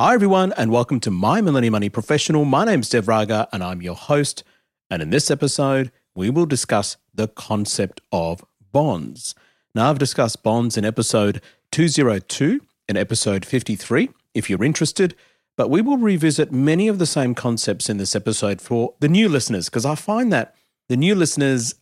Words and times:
Hi, 0.00 0.14
everyone, 0.14 0.52
and 0.52 0.70
welcome 0.70 1.00
to 1.00 1.10
My 1.10 1.40
Millennial 1.40 1.72
Money 1.72 1.88
Professional. 1.88 2.44
My 2.44 2.64
name's 2.64 2.88
Dev 2.88 3.08
Raga, 3.08 3.48
and 3.52 3.64
I'm 3.64 3.82
your 3.82 3.96
host. 3.96 4.44
And 4.88 5.02
in 5.02 5.10
this 5.10 5.28
episode, 5.28 5.90
we 6.14 6.30
will 6.30 6.46
discuss 6.46 6.98
the 7.12 7.26
concept 7.26 8.00
of 8.12 8.44
bonds. 8.70 9.34
Now, 9.74 9.90
I've 9.90 9.98
discussed 9.98 10.44
bonds 10.44 10.76
in 10.76 10.84
episode 10.84 11.42
202 11.72 12.60
and 12.88 12.96
episode 12.96 13.44
53, 13.44 14.10
if 14.34 14.48
you're 14.48 14.62
interested, 14.62 15.16
but 15.56 15.68
we 15.68 15.82
will 15.82 15.98
revisit 15.98 16.52
many 16.52 16.86
of 16.86 17.00
the 17.00 17.04
same 17.04 17.34
concepts 17.34 17.90
in 17.90 17.96
this 17.96 18.14
episode 18.14 18.60
for 18.60 18.94
the 19.00 19.08
new 19.08 19.28
listeners, 19.28 19.68
because 19.68 19.84
I 19.84 19.96
find 19.96 20.32
that 20.32 20.54
the 20.88 20.96
new 20.96 21.16
listeners 21.16 21.74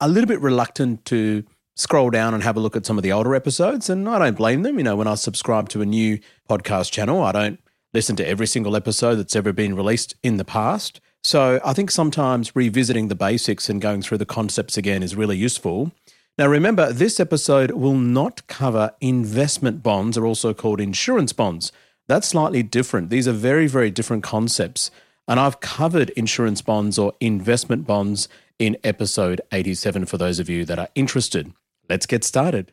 are 0.00 0.06
a 0.06 0.12
little 0.12 0.28
bit 0.28 0.40
reluctant 0.40 1.04
to 1.06 1.42
scroll 1.76 2.10
down 2.10 2.34
and 2.34 2.42
have 2.42 2.56
a 2.56 2.60
look 2.60 2.74
at 2.74 2.84
some 2.84 2.98
of 2.98 3.04
the 3.04 3.12
older 3.12 3.34
episodes. 3.34 3.88
And 3.88 4.08
I 4.08 4.18
don't 4.18 4.36
blame 4.36 4.62
them. 4.62 4.78
You 4.78 4.84
know, 4.84 4.96
when 4.96 5.06
I 5.06 5.14
subscribe 5.14 5.68
to 5.70 5.82
a 5.82 5.86
new 5.86 6.18
podcast 6.50 6.90
channel, 6.90 7.22
I 7.22 7.32
don't 7.32 7.60
listen 7.94 8.16
to 8.16 8.26
every 8.26 8.46
single 8.46 8.74
episode 8.74 9.16
that's 9.16 9.36
ever 9.36 9.52
been 9.52 9.76
released 9.76 10.16
in 10.22 10.38
the 10.38 10.44
past. 10.44 11.00
So 11.22 11.60
I 11.64 11.72
think 11.72 11.90
sometimes 11.90 12.54
revisiting 12.54 13.08
the 13.08 13.14
basics 13.14 13.68
and 13.68 13.80
going 13.80 14.02
through 14.02 14.18
the 14.18 14.26
concepts 14.26 14.76
again 14.76 15.02
is 15.02 15.16
really 15.16 15.36
useful. 15.36 15.92
Now, 16.38 16.46
remember, 16.46 16.92
this 16.92 17.18
episode 17.18 17.70
will 17.70 17.96
not 17.96 18.46
cover 18.46 18.92
investment 19.00 19.82
bonds, 19.82 20.18
or 20.18 20.26
also 20.26 20.52
called 20.52 20.80
insurance 20.80 21.32
bonds. 21.32 21.72
That's 22.08 22.28
slightly 22.28 22.62
different. 22.62 23.08
These 23.10 23.26
are 23.26 23.32
very, 23.32 23.66
very 23.66 23.90
different 23.90 24.22
concepts. 24.22 24.90
And 25.26 25.40
I've 25.40 25.60
covered 25.60 26.10
insurance 26.10 26.62
bonds 26.62 26.98
or 26.98 27.14
investment 27.20 27.86
bonds 27.86 28.28
in 28.58 28.76
episode 28.84 29.40
87 29.50 30.06
for 30.06 30.18
those 30.18 30.38
of 30.38 30.48
you 30.48 30.64
that 30.66 30.78
are 30.78 30.88
interested. 30.94 31.52
Let's 31.88 32.06
get 32.06 32.24
started. 32.24 32.72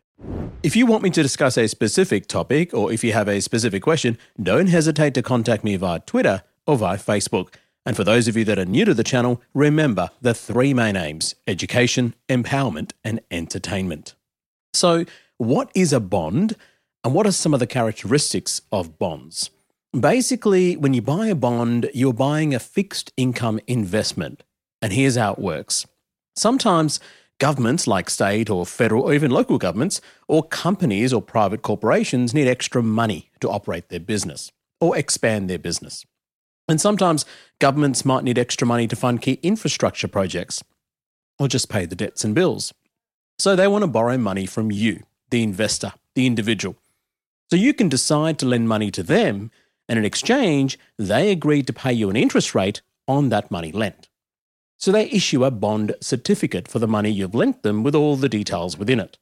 If 0.64 0.76
you 0.76 0.86
want 0.86 1.04
me 1.04 1.10
to 1.12 1.22
discuss 1.22 1.58
a 1.58 1.68
specific 1.68 2.28
topic 2.28 2.74
or 2.74 2.92
if 2.92 3.04
you 3.04 3.14
have 3.14 3.28
a 3.28 3.42
specific 3.42 3.84
question, 3.84 4.18
don't 4.42 4.68
hesitate 4.68 5.14
to 5.16 5.22
contact 5.22 5.64
me 5.64 5.76
via 5.76 6.00
Twitter 6.00 6.44
or 6.66 6.78
via 6.78 6.98
Facebook. 6.98 7.56
And 7.86 7.96
for 7.96 8.04
those 8.04 8.28
of 8.28 8.38
you 8.38 8.46
that 8.46 8.58
are 8.58 8.66
new 8.66 8.86
to 8.86 8.94
the 8.94 9.04
channel, 9.04 9.42
remember 9.54 10.10
the 10.22 10.34
three 10.34 10.74
main 10.74 10.96
aims 10.96 11.36
education, 11.48 12.16
empowerment, 12.30 12.94
and 13.04 13.20
entertainment. 13.30 14.16
So, 14.74 15.06
what 15.38 15.70
is 15.76 15.92
a 15.92 16.00
bond 16.00 16.56
and 17.04 17.14
what 17.14 17.28
are 17.28 17.32
some 17.34 17.54
of 17.54 17.60
the 17.60 17.68
characteristics 17.68 18.62
of 18.72 18.98
bonds? 18.98 19.50
Basically, 20.00 20.78
when 20.78 20.94
you 20.94 21.02
buy 21.02 21.28
a 21.28 21.36
bond, 21.36 21.90
you're 21.94 22.14
buying 22.14 22.56
a 22.56 22.60
fixed 22.60 23.12
income 23.18 23.60
investment. 23.68 24.44
And 24.82 24.94
here's 24.94 25.18
how 25.18 25.34
it 25.34 25.40
works. 25.40 25.86
Sometimes 26.36 27.00
Governments 27.40 27.88
like 27.88 28.10
state 28.10 28.50
or 28.50 28.66
federal 28.66 29.04
or 29.04 29.14
even 29.14 29.32
local 29.32 29.58
governments 29.58 30.00
or 30.28 30.44
companies 30.44 31.12
or 31.12 31.22
private 31.22 31.62
corporations 31.62 32.34
need 32.34 32.48
extra 32.48 32.82
money 32.82 33.32
to 33.42 33.50
operate 33.50 33.90
their 33.90 34.00
business 34.00 34.52
or 34.80 34.98
expand 34.98 35.50
their 35.50 35.60
business. 35.60 36.06
And 36.68 36.80
sometimes 36.80 37.26
governments 37.60 38.06
might 38.06 38.24
need 38.24 38.38
extra 38.38 38.66
money 38.66 38.88
to 38.88 38.96
fund 38.96 39.22
key 39.22 39.40
infrastructure 39.44 40.08
projects 40.08 40.64
or 41.40 41.48
just 41.48 41.70
pay 41.70 41.86
the 41.86 41.96
debts 41.96 42.24
and 42.24 42.34
bills. 42.34 42.74
So 43.38 43.56
they 43.56 43.68
want 43.68 43.84
to 43.84 43.88
borrow 43.88 44.18
money 44.18 44.46
from 44.46 44.72
you, 44.72 45.04
the 45.30 45.44
investor, 45.44 45.94
the 46.16 46.26
individual. 46.26 46.76
So 47.50 47.58
you 47.58 47.74
can 47.74 47.90
decide 47.90 48.40
to 48.40 48.46
lend 48.46 48.70
money 48.70 48.92
to 48.92 49.04
them, 49.04 49.52
and 49.90 50.00
in 50.00 50.06
exchange, 50.06 50.80
they 50.98 51.32
agree 51.32 51.64
to 51.64 51.74
pay 51.74 51.92
you 51.92 52.10
an 52.10 52.16
interest 52.16 52.56
rate 52.56 52.82
on 53.08 53.30
that 53.30 53.52
money 53.52 53.72
lent. 53.72 54.08
So 54.84 54.92
they 54.92 55.10
issue 55.12 55.46
a 55.46 55.50
bond 55.50 55.96
certificate 56.02 56.68
for 56.68 56.78
the 56.78 56.90
money 56.90 57.10
you've 57.10 57.34
lent 57.34 57.64
them 57.64 57.84
with 57.84 57.96
all 57.96 58.18
the 58.18 58.28
details 58.28 58.78
within 58.78 59.00
it. 59.00 59.18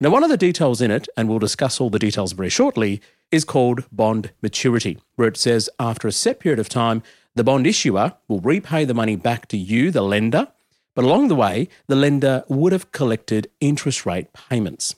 Now, 0.00 0.10
one 0.10 0.22
of 0.22 0.30
the 0.30 0.36
details 0.36 0.80
in 0.80 0.92
it, 0.92 1.08
and 1.16 1.28
we'll 1.28 1.40
discuss 1.40 1.80
all 1.80 1.90
the 1.90 1.98
details 1.98 2.30
very 2.30 2.48
shortly, 2.48 3.02
is 3.32 3.44
called 3.44 3.82
bond 3.90 4.30
maturity, 4.40 5.00
where 5.16 5.26
it 5.26 5.36
says 5.36 5.68
after 5.80 6.06
a 6.06 6.12
set 6.12 6.38
period 6.38 6.60
of 6.60 6.68
time, 6.68 7.02
the 7.34 7.42
bond 7.42 7.66
issuer 7.66 8.12
will 8.28 8.38
repay 8.38 8.84
the 8.84 8.94
money 8.94 9.16
back 9.16 9.48
to 9.48 9.56
you, 9.56 9.90
the 9.90 10.00
lender, 10.00 10.46
but 10.94 11.04
along 11.04 11.26
the 11.26 11.34
way, 11.34 11.68
the 11.88 11.96
lender 11.96 12.44
would 12.46 12.70
have 12.70 12.92
collected 12.92 13.50
interest 13.58 14.06
rate 14.06 14.32
payments. 14.32 14.94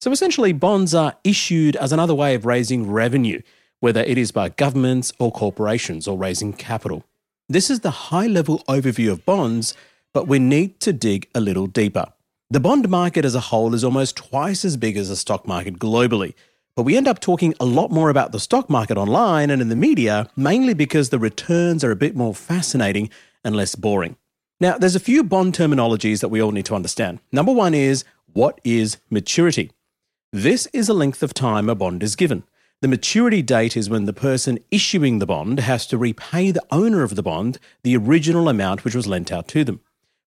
So 0.00 0.12
essentially, 0.12 0.52
bonds 0.52 0.94
are 0.94 1.16
issued 1.24 1.74
as 1.74 1.90
another 1.90 2.14
way 2.14 2.36
of 2.36 2.46
raising 2.46 2.88
revenue, 2.88 3.42
whether 3.80 4.02
it 4.02 4.18
is 4.18 4.30
by 4.30 4.50
governments 4.50 5.12
or 5.18 5.32
corporations 5.32 6.06
or 6.06 6.16
raising 6.16 6.52
capital. 6.52 7.02
This 7.50 7.70
is 7.70 7.80
the 7.80 7.90
high 7.90 8.26
level 8.26 8.62
overview 8.68 9.10
of 9.10 9.24
bonds, 9.24 9.72
but 10.12 10.28
we 10.28 10.38
need 10.38 10.80
to 10.80 10.92
dig 10.92 11.28
a 11.34 11.40
little 11.40 11.66
deeper. 11.66 12.04
The 12.50 12.60
bond 12.60 12.90
market 12.90 13.24
as 13.24 13.34
a 13.34 13.40
whole 13.40 13.72
is 13.72 13.82
almost 13.82 14.16
twice 14.16 14.66
as 14.66 14.76
big 14.76 14.98
as 14.98 15.08
the 15.08 15.16
stock 15.16 15.48
market 15.48 15.78
globally, 15.78 16.34
but 16.76 16.82
we 16.82 16.94
end 16.94 17.08
up 17.08 17.20
talking 17.20 17.54
a 17.58 17.64
lot 17.64 17.90
more 17.90 18.10
about 18.10 18.32
the 18.32 18.38
stock 18.38 18.68
market 18.68 18.98
online 18.98 19.48
and 19.48 19.62
in 19.62 19.70
the 19.70 19.76
media, 19.76 20.28
mainly 20.36 20.74
because 20.74 21.08
the 21.08 21.18
returns 21.18 21.82
are 21.82 21.90
a 21.90 21.96
bit 21.96 22.14
more 22.14 22.34
fascinating 22.34 23.08
and 23.42 23.56
less 23.56 23.74
boring. 23.74 24.16
Now, 24.60 24.76
there's 24.76 24.96
a 24.96 25.00
few 25.00 25.24
bond 25.24 25.54
terminologies 25.54 26.20
that 26.20 26.28
we 26.28 26.42
all 26.42 26.52
need 26.52 26.66
to 26.66 26.74
understand. 26.74 27.18
Number 27.32 27.52
one 27.52 27.72
is 27.72 28.04
what 28.30 28.60
is 28.62 28.98
maturity? 29.08 29.70
This 30.34 30.66
is 30.74 30.90
a 30.90 30.94
length 30.94 31.22
of 31.22 31.32
time 31.32 31.70
a 31.70 31.74
bond 31.74 32.02
is 32.02 32.14
given. 32.14 32.44
The 32.80 32.86
maturity 32.86 33.42
date 33.42 33.76
is 33.76 33.90
when 33.90 34.04
the 34.04 34.12
person 34.12 34.60
issuing 34.70 35.18
the 35.18 35.26
bond 35.26 35.58
has 35.58 35.84
to 35.88 35.98
repay 35.98 36.52
the 36.52 36.64
owner 36.70 37.02
of 37.02 37.16
the 37.16 37.24
bond 37.24 37.58
the 37.82 37.96
original 37.96 38.48
amount 38.48 38.84
which 38.84 38.94
was 38.94 39.08
lent 39.08 39.32
out 39.32 39.48
to 39.48 39.64
them. 39.64 39.80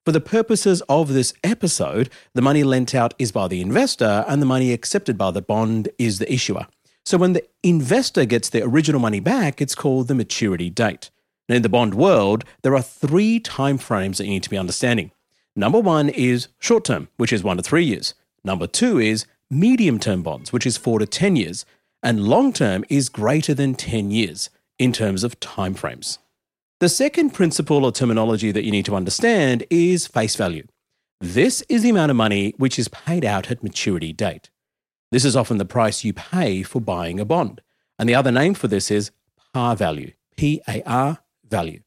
For 0.03 0.11
the 0.11 0.19
purposes 0.19 0.81
of 0.89 1.13
this 1.13 1.33
episode, 1.45 2.09
the 2.33 2.41
money 2.41 2.65
lent 2.65 2.93
out 2.93 3.13
is 3.17 3.31
by 3.31 3.47
the 3.47 3.61
investor 3.61 4.25
and 4.27 4.41
the 4.41 4.45
money 4.45 4.73
accepted 4.73 5.17
by 5.17 5.31
the 5.31 5.41
bond 5.41 5.87
is 5.97 6.19
the 6.19 6.31
issuer. 6.31 6.67
So 7.05 7.17
when 7.17 7.31
the 7.31 7.45
investor 7.63 8.25
gets 8.25 8.49
their 8.49 8.65
original 8.65 8.99
money 8.99 9.21
back, 9.21 9.61
it's 9.61 9.73
called 9.73 10.09
the 10.09 10.15
maturity 10.15 10.69
date. 10.69 11.09
In 11.47 11.61
the 11.61 11.69
bond 11.69 11.93
world, 11.93 12.43
there 12.63 12.75
are 12.75 12.81
three 12.81 13.39
time 13.39 13.77
frames 13.77 14.17
that 14.17 14.25
you 14.25 14.31
need 14.31 14.43
to 14.43 14.49
be 14.49 14.57
understanding. 14.57 15.11
Number 15.55 15.79
one 15.79 16.09
is 16.09 16.49
short 16.59 16.83
term, 16.83 17.07
which 17.15 17.31
is 17.31 17.45
one 17.45 17.55
to 17.55 17.63
three 17.63 17.85
years. 17.85 18.13
Number 18.43 18.67
two 18.67 18.99
is 18.99 19.25
medium 19.49 19.99
term 19.99 20.21
bonds, 20.21 20.51
which 20.51 20.65
is 20.65 20.75
four 20.75 20.99
to 20.99 21.05
10 21.05 21.37
years 21.37 21.65
and 22.03 22.27
long 22.27 22.53
term 22.53 22.83
is 22.89 23.09
greater 23.09 23.53
than 23.53 23.75
10 23.75 24.11
years 24.11 24.49
in 24.79 24.91
terms 24.91 25.23
of 25.23 25.39
timeframes. 25.39 26.17
The 26.79 26.89
second 26.89 27.31
principle 27.31 27.85
or 27.85 27.91
terminology 27.91 28.51
that 28.51 28.63
you 28.63 28.71
need 28.71 28.85
to 28.85 28.95
understand 28.95 29.63
is 29.69 30.07
face 30.07 30.35
value. 30.35 30.65
This 31.19 31.61
is 31.69 31.83
the 31.83 31.91
amount 31.91 32.09
of 32.09 32.17
money 32.17 32.55
which 32.57 32.79
is 32.79 32.87
paid 32.87 33.23
out 33.23 33.51
at 33.51 33.61
maturity 33.61 34.11
date. 34.11 34.49
This 35.11 35.23
is 35.23 35.35
often 35.35 35.57
the 35.57 35.65
price 35.65 36.03
you 36.03 36.13
pay 36.13 36.63
for 36.63 36.81
buying 36.81 37.19
a 37.19 37.25
bond. 37.25 37.61
And 37.99 38.09
the 38.09 38.15
other 38.15 38.31
name 38.31 38.55
for 38.55 38.67
this 38.67 38.89
is 38.89 39.11
par 39.53 39.75
value, 39.75 40.13
P 40.35 40.61
A 40.67 40.81
R 40.87 41.19
value. 41.47 41.81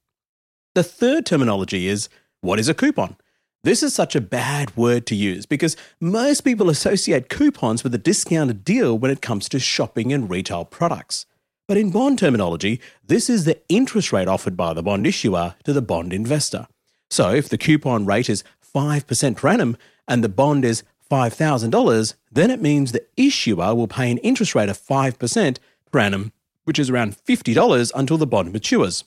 The 0.77 0.85
third 0.85 1.27
terminology 1.27 1.89
is 1.89 2.09
what 2.41 2.61
is 2.61 2.69
a 2.69 2.75
coupon? 2.75 3.17
This 3.65 3.83
is 3.83 3.95
such 3.95 4.15
a 4.15 4.21
bad 4.21 4.77
word 4.77 5.07
to 5.07 5.15
use 5.15 5.47
because 5.47 5.75
most 5.99 6.43
people 6.43 6.69
associate 6.69 7.31
coupons 7.31 7.83
with 7.83 7.95
a 7.95 7.99
discounted 7.99 8.63
deal 8.63 8.99
when 8.99 9.11
it 9.11 9.23
comes 9.23 9.49
to 9.49 9.59
shopping 9.59 10.13
and 10.13 10.29
retail 10.29 10.67
products. 10.67 11.25
But 11.67 11.79
in 11.79 11.91
bond 11.91 12.19
terminology, 12.19 12.79
this 13.07 13.31
is 13.31 13.47
the 13.47 13.59
interest 13.71 14.13
rate 14.13 14.29
offered 14.29 14.55
by 14.55 14.75
the 14.75 14.83
bond 14.83 15.07
issuer 15.07 15.55
to 15.65 15.73
the 15.73 15.81
bond 15.81 16.13
investor. 16.13 16.67
So 17.09 17.31
if 17.31 17.49
the 17.49 17.57
coupon 17.57 18.05
rate 18.05 18.29
is 18.29 18.45
5% 18.75 19.37
per 19.37 19.49
annum 19.49 19.79
and 20.07 20.23
the 20.23 20.29
bond 20.29 20.67
is 20.67 20.83
$5,000, 21.11 22.15
then 22.31 22.51
it 22.51 22.61
means 22.61 22.93
the 22.93 23.07
issuer 23.17 23.75
will 23.75 23.89
pay 23.89 24.11
an 24.11 24.19
interest 24.19 24.55
rate 24.55 24.69
of 24.69 24.79
5% 24.79 25.57
per 25.91 25.99
annum, 25.99 26.35
which 26.65 26.79
is 26.79 26.91
around 26.91 27.17
$50 27.17 27.93
until 27.95 28.19
the 28.19 28.27
bond 28.27 28.53
matures. 28.53 29.05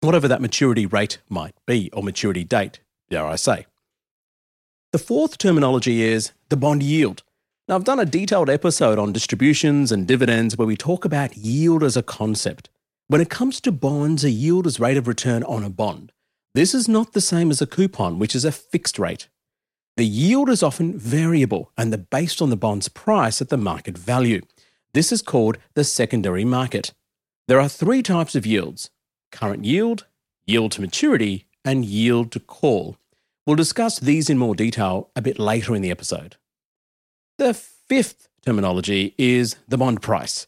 Whatever 0.00 0.26
that 0.26 0.40
maturity 0.40 0.86
rate 0.86 1.18
might 1.28 1.54
be, 1.66 1.90
or 1.92 2.02
maturity 2.02 2.44
date, 2.44 2.80
dare 3.10 3.26
I 3.26 3.36
say. 3.36 3.66
The 4.94 4.98
fourth 4.98 5.38
terminology 5.38 6.02
is 6.02 6.30
the 6.50 6.56
bond 6.56 6.80
yield. 6.80 7.24
Now, 7.66 7.74
I've 7.74 7.82
done 7.82 7.98
a 7.98 8.04
detailed 8.04 8.48
episode 8.48 8.96
on 8.96 9.12
distributions 9.12 9.90
and 9.90 10.06
dividends 10.06 10.56
where 10.56 10.68
we 10.68 10.76
talk 10.76 11.04
about 11.04 11.36
yield 11.36 11.82
as 11.82 11.96
a 11.96 12.02
concept. 12.04 12.70
When 13.08 13.20
it 13.20 13.28
comes 13.28 13.60
to 13.62 13.72
bonds, 13.72 14.22
a 14.22 14.30
yield 14.30 14.68
is 14.68 14.78
rate 14.78 14.96
of 14.96 15.08
return 15.08 15.42
on 15.42 15.64
a 15.64 15.68
bond. 15.68 16.12
This 16.54 16.74
is 16.74 16.88
not 16.88 17.12
the 17.12 17.20
same 17.20 17.50
as 17.50 17.60
a 17.60 17.66
coupon, 17.66 18.20
which 18.20 18.36
is 18.36 18.44
a 18.44 18.52
fixed 18.52 18.96
rate. 19.00 19.26
The 19.96 20.06
yield 20.06 20.48
is 20.48 20.62
often 20.62 20.96
variable 20.96 21.72
and 21.76 22.08
based 22.08 22.40
on 22.40 22.50
the 22.50 22.56
bond's 22.56 22.88
price 22.88 23.40
at 23.40 23.48
the 23.48 23.56
market 23.56 23.98
value. 23.98 24.42
This 24.92 25.10
is 25.10 25.22
called 25.22 25.58
the 25.74 25.82
secondary 25.82 26.44
market. 26.44 26.94
There 27.48 27.58
are 27.58 27.68
three 27.68 28.04
types 28.04 28.36
of 28.36 28.46
yields 28.46 28.90
current 29.32 29.64
yield, 29.64 30.06
yield 30.46 30.70
to 30.70 30.80
maturity, 30.80 31.46
and 31.64 31.84
yield 31.84 32.30
to 32.30 32.38
call. 32.38 32.96
We'll 33.46 33.56
discuss 33.56 33.98
these 33.98 34.30
in 34.30 34.38
more 34.38 34.54
detail 34.54 35.10
a 35.14 35.20
bit 35.20 35.38
later 35.38 35.74
in 35.74 35.82
the 35.82 35.90
episode. 35.90 36.36
The 37.36 37.52
fifth 37.52 38.28
terminology 38.44 39.14
is 39.18 39.56
the 39.68 39.76
bond 39.76 40.00
price. 40.00 40.46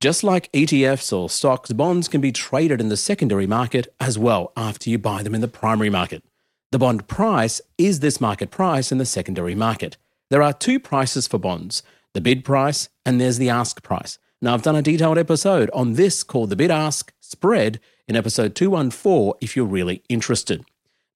Just 0.00 0.24
like 0.24 0.50
ETFs 0.52 1.12
or 1.12 1.28
stocks, 1.28 1.70
bonds 1.72 2.08
can 2.08 2.22
be 2.22 2.32
traded 2.32 2.80
in 2.80 2.88
the 2.88 2.96
secondary 2.96 3.46
market 3.46 3.94
as 4.00 4.18
well 4.18 4.52
after 4.56 4.88
you 4.88 4.98
buy 4.98 5.22
them 5.22 5.34
in 5.34 5.42
the 5.42 5.48
primary 5.48 5.90
market. 5.90 6.24
The 6.72 6.78
bond 6.78 7.06
price 7.08 7.60
is 7.76 8.00
this 8.00 8.20
market 8.20 8.50
price 8.50 8.90
in 8.90 8.96
the 8.96 9.04
secondary 9.04 9.54
market. 9.54 9.98
There 10.30 10.42
are 10.42 10.54
two 10.54 10.80
prices 10.80 11.26
for 11.26 11.38
bonds 11.38 11.82
the 12.14 12.20
bid 12.20 12.44
price 12.44 12.88
and 13.04 13.20
there's 13.20 13.38
the 13.38 13.50
ask 13.50 13.82
price. 13.82 14.18
Now, 14.42 14.54
I've 14.54 14.62
done 14.62 14.76
a 14.76 14.82
detailed 14.82 15.18
episode 15.18 15.70
on 15.74 15.92
this 15.92 16.22
called 16.22 16.50
the 16.50 16.56
bid 16.56 16.70
ask 16.70 17.12
spread 17.20 17.78
in 18.08 18.16
episode 18.16 18.54
214 18.54 19.34
if 19.40 19.54
you're 19.54 19.66
really 19.66 20.02
interested. 20.08 20.64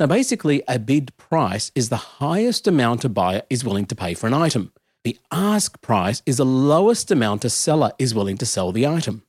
Now, 0.01 0.07
basically, 0.07 0.63
a 0.67 0.81
bid 0.81 1.17
price 1.17 1.71
is 1.77 1.89
the 1.89 2.19
highest 2.19 2.67
amount 2.67 3.05
a 3.05 3.09
buyer 3.09 3.43
is 3.49 3.65
willing 3.65 3.87
to 3.87 3.95
pay 3.95 4.15
for 4.15 4.27
an 4.27 4.35
item. 4.35 4.73
The 5.05 5.17
ask 5.31 5.81
price 5.83 6.21
is 6.27 6.39
the 6.39 6.45
lowest 6.45 7.13
amount 7.13 7.45
a 7.45 7.51
seller 7.51 7.93
is 7.99 8.15
willing 8.15 8.37
to 8.39 8.47
sell 8.47 8.73
the 8.73 8.87
item. 8.87 9.23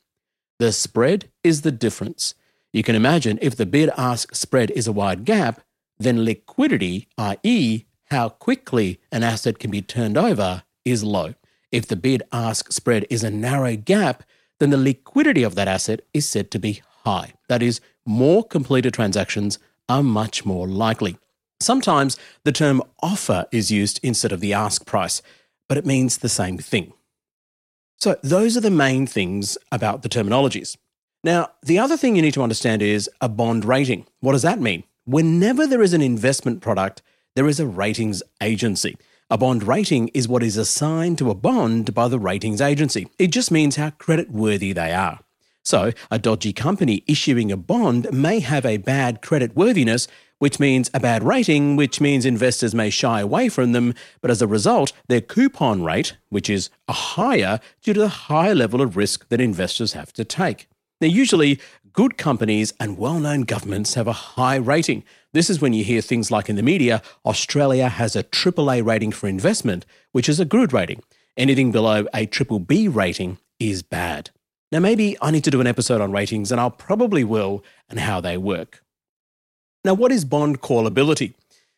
The 0.57 0.71
spread 0.71 1.29
is 1.43 1.61
the 1.61 1.71
difference. 1.71 2.33
You 2.73 2.81
can 2.81 2.95
imagine 2.95 3.37
if 3.41 3.55
the 3.55 3.67
bid 3.67 3.91
ask 3.95 4.33
spread 4.33 4.71
is 4.71 4.87
a 4.87 4.91
wide 4.91 5.23
gap, 5.23 5.61
then 5.99 6.25
liquidity, 6.25 7.07
i.e., 7.17 7.83
how 8.05 8.29
quickly 8.29 8.99
an 9.11 9.21
asset 9.21 9.59
can 9.59 9.69
be 9.69 9.81
turned 9.81 10.17
over, 10.17 10.63
is 10.83 11.03
low. 11.03 11.35
If 11.71 11.87
the 11.87 11.95
bid 11.95 12.23
ask 12.31 12.71
spread 12.71 13.05
is 13.09 13.23
a 13.23 13.29
narrow 13.29 13.75
gap, 13.75 14.23
then 14.59 14.71
the 14.71 14.77
liquidity 14.77 15.43
of 15.43 15.55
that 15.55 15.67
asset 15.67 16.01
is 16.13 16.27
said 16.27 16.49
to 16.51 16.59
be 16.59 16.81
high. 17.03 17.33
That 17.49 17.61
is, 17.61 17.81
more 18.05 18.43
completed 18.43 18.93
transactions 18.93 19.59
are 19.89 20.03
much 20.03 20.45
more 20.45 20.67
likely. 20.67 21.17
Sometimes 21.59 22.17
the 22.43 22.51
term 22.51 22.81
offer 23.01 23.45
is 23.51 23.71
used 23.71 23.99
instead 24.03 24.31
of 24.31 24.39
the 24.39 24.53
ask 24.53 24.85
price, 24.85 25.21
but 25.67 25.77
it 25.77 25.85
means 25.85 26.17
the 26.17 26.29
same 26.29 26.57
thing. 26.57 26.93
So, 27.97 28.17
those 28.21 28.57
are 28.57 28.61
the 28.61 28.69
main 28.69 29.07
things 29.07 29.57
about 29.71 30.01
the 30.01 30.09
terminologies. 30.09 30.77
Now, 31.23 31.49
the 31.63 31.79
other 31.79 31.97
thing 31.97 32.15
you 32.15 32.21
need 32.21 32.33
to 32.35 32.43
understand 32.43 32.81
is 32.81 33.09
a 33.21 33.29
bond 33.29 33.65
rating. 33.65 34.05
What 34.19 34.33
does 34.33 34.43
that 34.43 34.59
mean? 34.59 34.83
Whenever 35.05 35.65
there 35.65 35.81
is 35.81 35.93
an 35.93 36.01
investment 36.01 36.61
product, 36.61 37.01
there 37.35 37.47
is 37.47 37.59
a 37.59 37.65
ratings 37.65 38.21
agency. 38.41 38.97
A 39.29 39.37
bond 39.37 39.63
rating 39.63 40.09
is 40.09 40.27
what 40.27 40.43
is 40.43 40.55
assigned 40.55 41.17
to 41.17 41.31
a 41.31 41.35
bond 41.35 41.95
by 41.95 42.07
the 42.07 42.19
ratings 42.19 42.61
agency. 42.61 43.07
It 43.17 43.27
just 43.27 43.49
means 43.49 43.75
how 43.75 43.89
credit 43.91 44.29
worthy 44.29 44.71
they 44.71 44.93
are. 44.93 45.19
So, 45.65 45.93
a 46.11 46.19
dodgy 46.19 46.53
company 46.53 47.03
issuing 47.07 47.51
a 47.51 47.57
bond 47.57 48.07
may 48.13 48.39
have 48.39 48.67
a 48.67 48.77
bad 48.77 49.23
credit 49.23 49.55
worthiness, 49.55 50.07
which 50.37 50.59
means 50.59 50.91
a 50.93 50.99
bad 50.99 51.23
rating, 51.23 51.75
which 51.75 51.99
means 51.99 52.23
investors 52.23 52.75
may 52.75 52.91
shy 52.91 53.19
away 53.19 53.49
from 53.49 53.71
them, 53.71 53.95
but 54.21 54.29
as 54.29 54.43
a 54.43 54.47
result, 54.47 54.93
their 55.07 55.21
coupon 55.21 55.81
rate, 55.81 56.17
which 56.29 56.51
is 56.51 56.69
a 56.87 56.93
higher 56.93 57.59
due 57.81 57.93
to 57.93 57.99
the 57.99 58.07
high 58.09 58.53
level 58.53 58.79
of 58.79 58.95
risk 58.95 59.27
that 59.29 59.41
investors 59.41 59.93
have 59.93 60.13
to 60.13 60.23
take. 60.23 60.67
Now, 61.01 61.07
usually, 61.07 61.59
good 61.93 62.15
companies 62.15 62.71
and 62.79 62.99
well 62.99 63.19
known 63.19 63.41
governments 63.41 63.95
have 63.95 64.07
a 64.07 64.13
high 64.13 64.57
rating. 64.57 65.03
This 65.33 65.49
is 65.49 65.61
when 65.61 65.73
you 65.73 65.83
hear 65.83 66.01
things 66.01 66.29
like 66.29 66.47
in 66.47 66.57
the 66.57 66.63
media 66.63 67.01
Australia 67.25 67.89
has 67.89 68.15
a 68.15 68.23
AAA 68.23 68.85
rating 68.85 69.11
for 69.11 69.27
investment, 69.27 69.83
which 70.11 70.29
is 70.29 70.39
a 70.39 70.45
good 70.45 70.73
rating. 70.73 71.01
Anything 71.35 71.71
below 71.71 72.05
a 72.13 72.27
triple 72.27 72.59
B 72.59 72.87
rating 72.87 73.39
is 73.59 73.81
bad. 73.81 74.29
Now, 74.75 74.81
maybe 74.81 75.15
I 75.21 75.31
need 75.31 75.45
to 75.45 75.51
do 75.51 75.61
an 75.61 75.67
episode 75.67 76.01
on 76.01 76.11
ratings, 76.11 76.51
and 76.51 76.59
I'll 76.59 76.69
probably 76.69 77.23
will, 77.23 77.63
and 77.87 77.97
how 77.97 78.19
they 78.19 78.35
work. 78.35 78.83
Now, 79.85 79.93
what 79.93 80.11
is 80.11 80.25
bond 80.25 80.59
callability? 80.59 81.33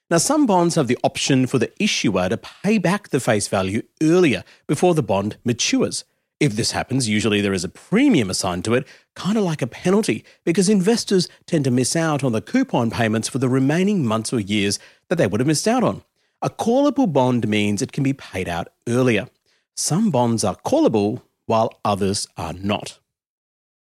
Now, 0.09 0.17
some 0.17 0.47
bonds 0.47 0.73
have 0.73 0.87
the 0.87 0.97
option 1.03 1.45
for 1.45 1.59
the 1.59 1.71
issuer 1.79 2.27
to 2.27 2.37
pay 2.63 2.79
back 2.79 3.09
the 3.09 3.19
face 3.19 3.47
value 3.47 3.83
earlier 4.01 4.43
before 4.65 4.95
the 4.95 5.03
bond 5.03 5.37
matures. 5.45 6.05
If 6.39 6.55
this 6.55 6.71
happens, 6.71 7.07
usually 7.07 7.39
there 7.39 7.53
is 7.53 7.63
a 7.63 7.69
premium 7.69 8.31
assigned 8.31 8.65
to 8.65 8.73
it, 8.73 8.87
kind 9.13 9.37
of 9.37 9.43
like 9.43 9.61
a 9.61 9.67
penalty, 9.67 10.25
because 10.43 10.67
investors 10.67 11.29
tend 11.45 11.65
to 11.65 11.69
miss 11.69 11.95
out 11.95 12.23
on 12.23 12.31
the 12.31 12.41
coupon 12.41 12.89
payments 12.89 13.29
for 13.29 13.37
the 13.37 13.47
remaining 13.47 14.07
months 14.07 14.33
or 14.33 14.39
years 14.39 14.79
that 15.09 15.17
they 15.17 15.27
would 15.27 15.39
have 15.39 15.47
missed 15.47 15.67
out 15.67 15.83
on. 15.83 16.01
A 16.41 16.49
callable 16.49 17.13
bond 17.13 17.47
means 17.47 17.83
it 17.83 17.91
can 17.91 18.03
be 18.03 18.13
paid 18.13 18.49
out 18.49 18.69
earlier. 18.87 19.27
Some 19.75 20.09
bonds 20.09 20.43
are 20.43 20.55
callable 20.65 21.21
while 21.47 21.79
others 21.83 22.27
are 22.37 22.53
not. 22.53 22.99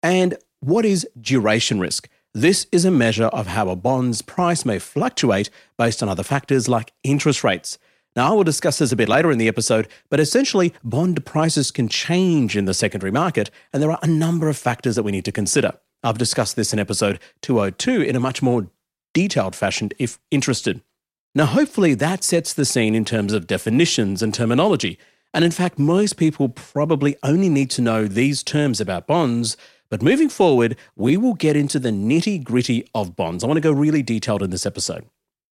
And 0.01 0.35
what 0.59 0.85
is 0.85 1.07
duration 1.19 1.79
risk? 1.79 2.09
This 2.33 2.67
is 2.71 2.85
a 2.85 2.91
measure 2.91 3.25
of 3.25 3.47
how 3.47 3.69
a 3.69 3.75
bond's 3.75 4.21
price 4.21 4.65
may 4.65 4.79
fluctuate 4.79 5.49
based 5.77 6.01
on 6.01 6.09
other 6.09 6.23
factors 6.23 6.67
like 6.67 6.93
interest 7.03 7.43
rates. 7.43 7.77
Now, 8.15 8.31
I 8.31 8.35
will 8.35 8.43
discuss 8.43 8.79
this 8.79 8.91
a 8.91 8.95
bit 8.95 9.09
later 9.09 9.31
in 9.31 9.37
the 9.37 9.47
episode, 9.47 9.87
but 10.09 10.19
essentially, 10.19 10.73
bond 10.83 11.25
prices 11.25 11.71
can 11.71 11.87
change 11.87 12.57
in 12.57 12.65
the 12.65 12.73
secondary 12.73 13.11
market, 13.11 13.51
and 13.71 13.81
there 13.81 13.91
are 13.91 13.99
a 14.01 14.07
number 14.07 14.49
of 14.49 14.57
factors 14.57 14.95
that 14.95 15.03
we 15.03 15.11
need 15.11 15.25
to 15.25 15.31
consider. 15.31 15.73
I've 16.03 16.17
discussed 16.17 16.55
this 16.55 16.73
in 16.73 16.79
episode 16.79 17.19
202 17.41 18.01
in 18.01 18.15
a 18.15 18.19
much 18.19 18.41
more 18.41 18.67
detailed 19.13 19.55
fashion 19.55 19.91
if 19.99 20.19
interested. 20.31 20.81
Now, 21.35 21.45
hopefully, 21.45 21.93
that 21.95 22.23
sets 22.23 22.53
the 22.53 22.65
scene 22.65 22.95
in 22.95 23.05
terms 23.05 23.33
of 23.33 23.47
definitions 23.47 24.21
and 24.23 24.33
terminology. 24.33 24.97
And 25.33 25.45
in 25.45 25.51
fact, 25.51 25.77
most 25.77 26.17
people 26.17 26.49
probably 26.49 27.15
only 27.23 27.49
need 27.49 27.69
to 27.71 27.81
know 27.81 28.07
these 28.07 28.43
terms 28.43 28.81
about 28.81 29.07
bonds. 29.07 29.57
But 29.89 30.01
moving 30.01 30.29
forward, 30.29 30.75
we 30.95 31.17
will 31.17 31.33
get 31.33 31.55
into 31.55 31.79
the 31.79 31.89
nitty 31.89 32.43
gritty 32.43 32.87
of 32.93 33.15
bonds. 33.15 33.43
I 33.43 33.47
want 33.47 33.57
to 33.57 33.61
go 33.61 33.71
really 33.71 34.03
detailed 34.03 34.43
in 34.43 34.49
this 34.49 34.65
episode. 34.65 35.05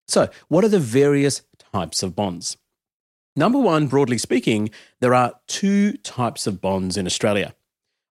So, 0.07 0.29
what 0.49 0.63
are 0.63 0.69
the 0.69 0.79
various 0.79 1.43
types 1.73 2.03
of 2.03 2.15
bonds? 2.15 2.57
Number 3.35 3.59
one, 3.59 3.87
broadly 3.87 4.17
speaking, 4.17 4.69
there 4.99 5.13
are 5.13 5.35
two 5.47 5.93
types 5.97 6.47
of 6.47 6.59
bonds 6.59 6.97
in 6.97 7.05
Australia 7.05 7.53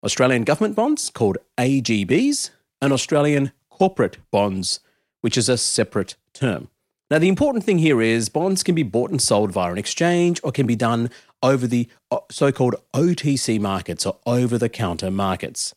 Australian 0.02 0.44
government 0.44 0.74
bonds, 0.74 1.10
called 1.10 1.36
AGBs, 1.58 2.50
and 2.80 2.90
Australian 2.90 3.52
corporate 3.68 4.16
bonds, 4.30 4.80
which 5.20 5.36
is 5.36 5.50
a 5.50 5.58
separate 5.58 6.16
term. 6.32 6.68
Now, 7.10 7.18
the 7.18 7.28
important 7.28 7.64
thing 7.64 7.78
here 7.78 8.00
is 8.00 8.28
bonds 8.28 8.62
can 8.62 8.74
be 8.74 8.82
bought 8.82 9.10
and 9.10 9.20
sold 9.20 9.52
via 9.52 9.72
an 9.72 9.78
exchange 9.78 10.40
or 10.42 10.52
can 10.52 10.66
be 10.66 10.76
done 10.76 11.10
over 11.42 11.66
the 11.66 11.88
uh, 12.10 12.19
so 12.31 12.52
called 12.52 12.76
OTC 12.94 13.60
markets 13.60 14.06
or 14.06 14.19
over 14.26 14.58
the 14.58 14.69
counter 14.69 15.10
markets. 15.10 15.75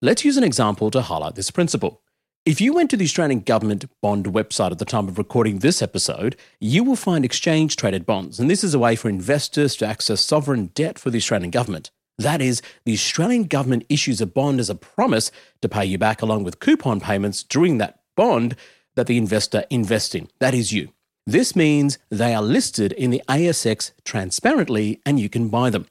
Let's 0.00 0.24
use 0.24 0.36
an 0.36 0.44
example 0.44 0.90
to 0.90 1.02
highlight 1.02 1.34
this 1.34 1.50
principle. 1.50 2.00
If 2.44 2.60
you 2.60 2.72
went 2.72 2.90
to 2.90 2.96
the 2.96 3.04
Australian 3.04 3.40
Government 3.40 3.84
Bond 4.00 4.24
website 4.26 4.72
at 4.72 4.80
the 4.80 4.84
time 4.84 5.06
of 5.06 5.16
recording 5.16 5.60
this 5.60 5.80
episode, 5.80 6.34
you 6.58 6.82
will 6.82 6.96
find 6.96 7.24
exchange 7.24 7.76
traded 7.76 8.04
bonds, 8.04 8.40
and 8.40 8.50
this 8.50 8.64
is 8.64 8.74
a 8.74 8.80
way 8.80 8.96
for 8.96 9.08
investors 9.08 9.76
to 9.76 9.86
access 9.86 10.20
sovereign 10.20 10.66
debt 10.74 10.98
for 10.98 11.10
the 11.10 11.18
Australian 11.18 11.52
Government. 11.52 11.92
That 12.18 12.42
is, 12.42 12.60
the 12.84 12.94
Australian 12.94 13.44
Government 13.44 13.86
issues 13.88 14.20
a 14.20 14.26
bond 14.26 14.58
as 14.58 14.68
a 14.68 14.74
promise 14.74 15.30
to 15.60 15.68
pay 15.68 15.84
you 15.84 15.98
back 15.98 16.20
along 16.20 16.42
with 16.42 16.58
coupon 16.58 16.98
payments 16.98 17.44
during 17.44 17.78
that 17.78 18.00
bond 18.16 18.56
that 18.96 19.06
the 19.06 19.18
investor 19.18 19.64
invests 19.70 20.14
in. 20.16 20.28
That 20.40 20.52
is 20.52 20.72
you. 20.72 20.92
This 21.26 21.54
means 21.54 21.98
they 22.10 22.34
are 22.34 22.42
listed 22.42 22.92
in 22.92 23.10
the 23.10 23.22
ASX 23.28 23.92
transparently 24.04 25.00
and 25.06 25.20
you 25.20 25.28
can 25.28 25.48
buy 25.48 25.70
them. 25.70 25.86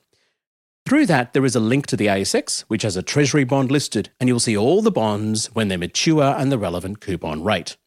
Through 0.85 1.05
that, 1.05 1.33
there 1.33 1.45
is 1.45 1.55
a 1.55 1.59
link 1.59 1.87
to 1.87 1.95
the 1.95 2.07
ASX, 2.07 2.61
which 2.61 2.81
has 2.81 2.97
a 2.97 3.03
Treasury 3.03 3.43
bond 3.43 3.71
listed, 3.71 4.09
and 4.19 4.27
you'll 4.27 4.39
see 4.39 4.57
all 4.57 4.81
the 4.81 4.91
bonds 4.91 5.47
when 5.53 5.69
they 5.69 5.77
mature 5.77 6.35
and 6.37 6.51
the 6.51 6.57
relevant 6.57 6.99
coupon 6.99 7.43
rate. 7.43 7.77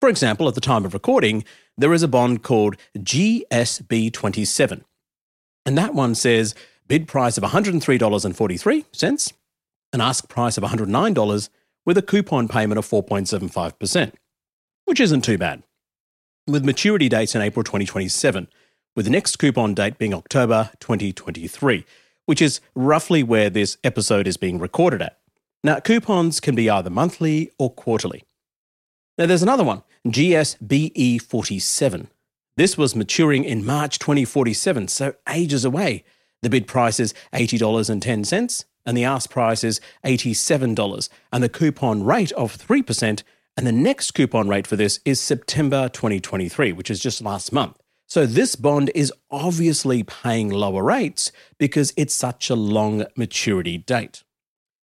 For 0.00 0.08
example, 0.08 0.48
at 0.48 0.54
the 0.54 0.60
time 0.60 0.84
of 0.84 0.94
recording, 0.94 1.44
there 1.76 1.92
is 1.92 2.02
a 2.02 2.08
bond 2.08 2.42
called 2.42 2.76
GSB27. 2.96 4.82
And 5.66 5.76
that 5.76 5.94
one 5.94 6.14
says 6.14 6.54
bid 6.86 7.08
price 7.08 7.36
of 7.36 7.44
$103.43, 7.44 9.32
an 9.92 10.00
ask 10.00 10.28
price 10.28 10.56
of 10.56 10.64
$109, 10.64 11.48
with 11.84 11.98
a 11.98 12.02
coupon 12.02 12.48
payment 12.48 12.78
of 12.78 12.86
4.75%, 12.86 14.12
which 14.84 15.00
isn't 15.00 15.22
too 15.22 15.38
bad. 15.38 15.62
With 16.48 16.64
maturity 16.64 17.08
dates 17.08 17.34
in 17.34 17.42
April 17.42 17.64
2027, 17.64 18.46
with 18.94 19.04
the 19.04 19.10
next 19.10 19.34
coupon 19.34 19.74
date 19.74 19.98
being 19.98 20.14
October 20.14 20.70
2023, 20.78 21.84
which 22.26 22.40
is 22.40 22.60
roughly 22.76 23.24
where 23.24 23.50
this 23.50 23.78
episode 23.82 24.28
is 24.28 24.36
being 24.36 24.60
recorded 24.60 25.02
at. 25.02 25.18
Now, 25.64 25.80
coupons 25.80 26.38
can 26.38 26.54
be 26.54 26.70
either 26.70 26.88
monthly 26.88 27.50
or 27.58 27.72
quarterly. 27.72 28.22
Now, 29.18 29.26
there's 29.26 29.42
another 29.42 29.64
one, 29.64 29.82
GSBE47. 30.06 32.06
This 32.56 32.78
was 32.78 32.94
maturing 32.94 33.42
in 33.42 33.66
March 33.66 33.98
2047, 33.98 34.86
so 34.86 35.14
ages 35.28 35.64
away. 35.64 36.04
The 36.42 36.50
bid 36.50 36.68
price 36.68 37.00
is 37.00 37.12
$80.10 37.32 38.64
and 38.86 38.96
the 38.96 39.04
ask 39.04 39.30
price 39.30 39.64
is 39.64 39.80
$87, 40.04 41.08
and 41.32 41.42
the 41.42 41.48
coupon 41.48 42.04
rate 42.04 42.30
of 42.32 42.56
3%. 42.56 43.22
And 43.56 43.66
the 43.66 43.72
next 43.72 44.10
coupon 44.10 44.48
rate 44.48 44.66
for 44.66 44.76
this 44.76 45.00
is 45.06 45.18
September 45.18 45.88
2023, 45.88 46.72
which 46.72 46.90
is 46.90 47.00
just 47.00 47.22
last 47.22 47.52
month. 47.52 47.78
So 48.06 48.26
this 48.26 48.54
bond 48.54 48.90
is 48.94 49.12
obviously 49.30 50.02
paying 50.02 50.50
lower 50.50 50.84
rates 50.84 51.32
because 51.58 51.94
it's 51.96 52.14
such 52.14 52.50
a 52.50 52.54
long 52.54 53.06
maturity 53.16 53.78
date. 53.78 54.24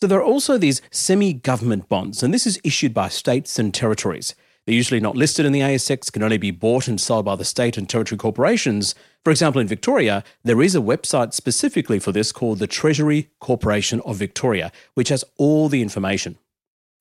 So 0.01 0.09
there 0.09 0.19
are 0.19 0.25
also 0.25 0.59
these 0.59 0.83
semi 0.91 1.33
government 1.33 1.89
bonds, 1.89 2.23
and 2.23 2.35
this 2.35 2.47
is 2.47 2.61
issued 2.65 2.93
by 2.93 3.09
states 3.09 3.61
and 3.61 3.73
territories. 3.73 4.35
They're 4.67 4.75
usually 4.75 5.01
not 5.01 5.17
listed 5.17 5.47
in 5.47 5.53
the 5.53 5.61
ASX, 5.61 6.13
can 6.13 6.23
only 6.23 6.37
be 6.37 6.51
bought 6.51 6.89
and 6.89 7.01
sold 7.01 7.25
by 7.25 7.37
the 7.37 7.45
state 7.45 7.79
and 7.79 7.89
territory 7.89 8.19
corporations. 8.19 8.95
For 9.25 9.31
example, 9.31 9.61
in 9.61 9.69
Victoria, 9.69 10.25
there 10.43 10.61
is 10.61 10.75
a 10.75 10.81
website 10.81 11.33
specifically 11.33 11.99
for 12.01 12.13
this 12.13 12.33
called 12.33 12.59
the 12.59 12.67
Treasury 12.67 13.31
Corporation 13.41 14.03
of 14.05 14.17
Victoria, 14.17 14.71
which 14.95 15.09
has 15.09 15.25
all 15.37 15.69
the 15.69 15.81
information. 15.81 16.39